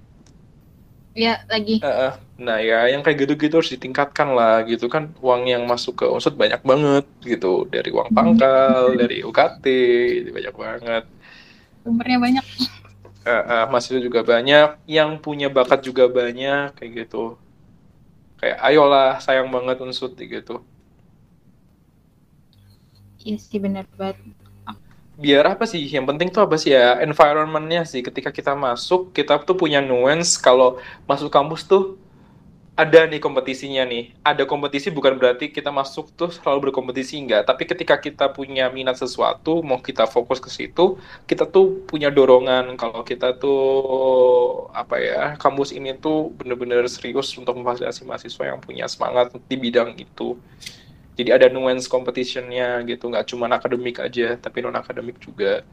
[1.17, 1.81] Ya, lagi.
[1.81, 2.13] Heeh.
[2.37, 6.37] Nah ya yang kayak gitu-gitu harus ditingkatkan lah gitu kan uang yang masuk ke unsur
[6.37, 9.65] banyak banget gitu dari uang pangkal dari UKT
[10.21, 11.03] itu banyak banget
[11.81, 12.45] Umurnya banyak.
[13.25, 17.33] Heeh, mahasiswa juga banyak yang punya bakat juga banyak kayak gitu
[18.37, 20.61] kayak ayolah sayang banget unsur gitu
[23.27, 24.15] Iya sih benar banget.
[25.17, 25.81] biar apa sih?
[25.81, 26.71] Yang penting tuh apa sih?
[26.71, 28.05] Ya environmentnya sih.
[28.05, 30.39] Ketika kita masuk kita tuh punya nuance.
[30.39, 31.97] Kalau masuk kampus tuh
[32.77, 34.13] ada nih kompetisinya nih.
[34.21, 37.49] Ada kompetisi bukan berarti kita masuk tuh selalu berkompetisi enggak.
[37.49, 42.77] Tapi ketika kita punya minat sesuatu mau kita fokus ke situ kita tuh punya dorongan.
[42.77, 48.85] Kalau kita tuh apa ya kampus ini tuh bener-bener serius untuk memfasilitasi mahasiswa yang punya
[48.85, 50.37] semangat di bidang itu
[51.17, 55.65] jadi ada nuance competitionnya gitu nggak cuma akademik aja tapi non akademik juga.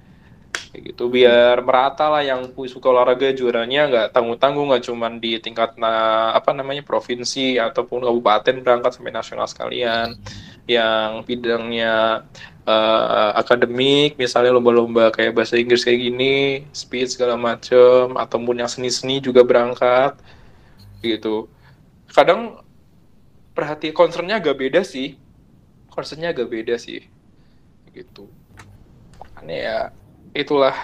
[0.54, 1.10] Kayak gitu.
[1.10, 6.30] Biar merata lah yang suka olahraga juaranya nggak tanggung tanggung nggak cuma di tingkat na
[6.32, 10.16] apa namanya provinsi ataupun kabupaten berangkat sampai nasional sekalian.
[10.64, 12.24] Yang bidangnya
[12.64, 19.20] uh, akademik misalnya lomba-lomba kayak bahasa Inggris kayak gini speech segala macem ataupun yang seni-seni
[19.20, 20.16] juga berangkat
[21.04, 21.50] gitu.
[22.08, 22.64] Kadang
[23.52, 25.20] perhati concernnya agak beda sih
[25.94, 27.06] concernnya agak beda sih.
[27.94, 28.26] Gitu.
[29.38, 29.78] Aneh ya
[30.34, 30.74] itulah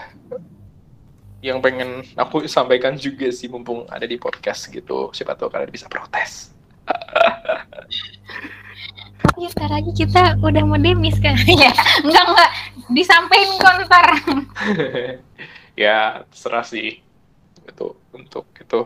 [1.43, 5.11] yang pengen aku sampaikan juga sih mumpung ada di podcast gitu.
[5.11, 6.55] Siapa tahu kalian bisa protes.
[9.21, 11.75] Tapi sekarang lagi kita udah mau demis kan ya
[12.07, 12.51] enggak enggak.
[12.91, 14.07] Disampaikan kontar
[15.83, 17.03] ya terserah sih.
[17.67, 18.81] Itu untuk itu.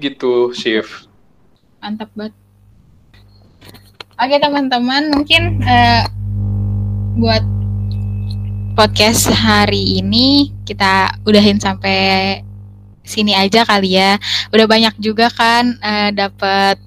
[0.00, 1.12] Gitu shift
[1.86, 2.34] mantap banget
[4.16, 6.08] Oke teman-teman, mungkin uh,
[7.20, 7.44] buat
[8.72, 12.40] podcast hari ini kita udahin sampai
[13.04, 14.16] sini aja kali ya.
[14.56, 16.80] Udah banyak juga kan uh, dapat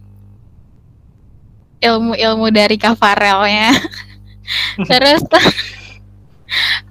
[1.86, 3.78] ilmu-ilmu dari Kafarelnya.
[4.90, 5.22] Terus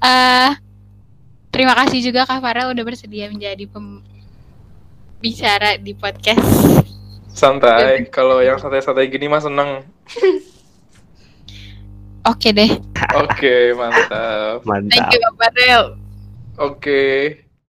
[0.07, 0.55] uh,
[1.53, 6.47] terima kasih juga Kak Farel udah bersedia menjadi pembicara di podcast
[7.35, 8.07] Santai.
[8.07, 9.98] Kalau yang santai-santai gini mah seneng.
[12.29, 12.71] Oke deh.
[13.17, 14.61] Oke, mantap.
[14.69, 14.91] Mantap.
[14.93, 15.97] Thank you, Bapak.
[16.61, 17.01] Oke.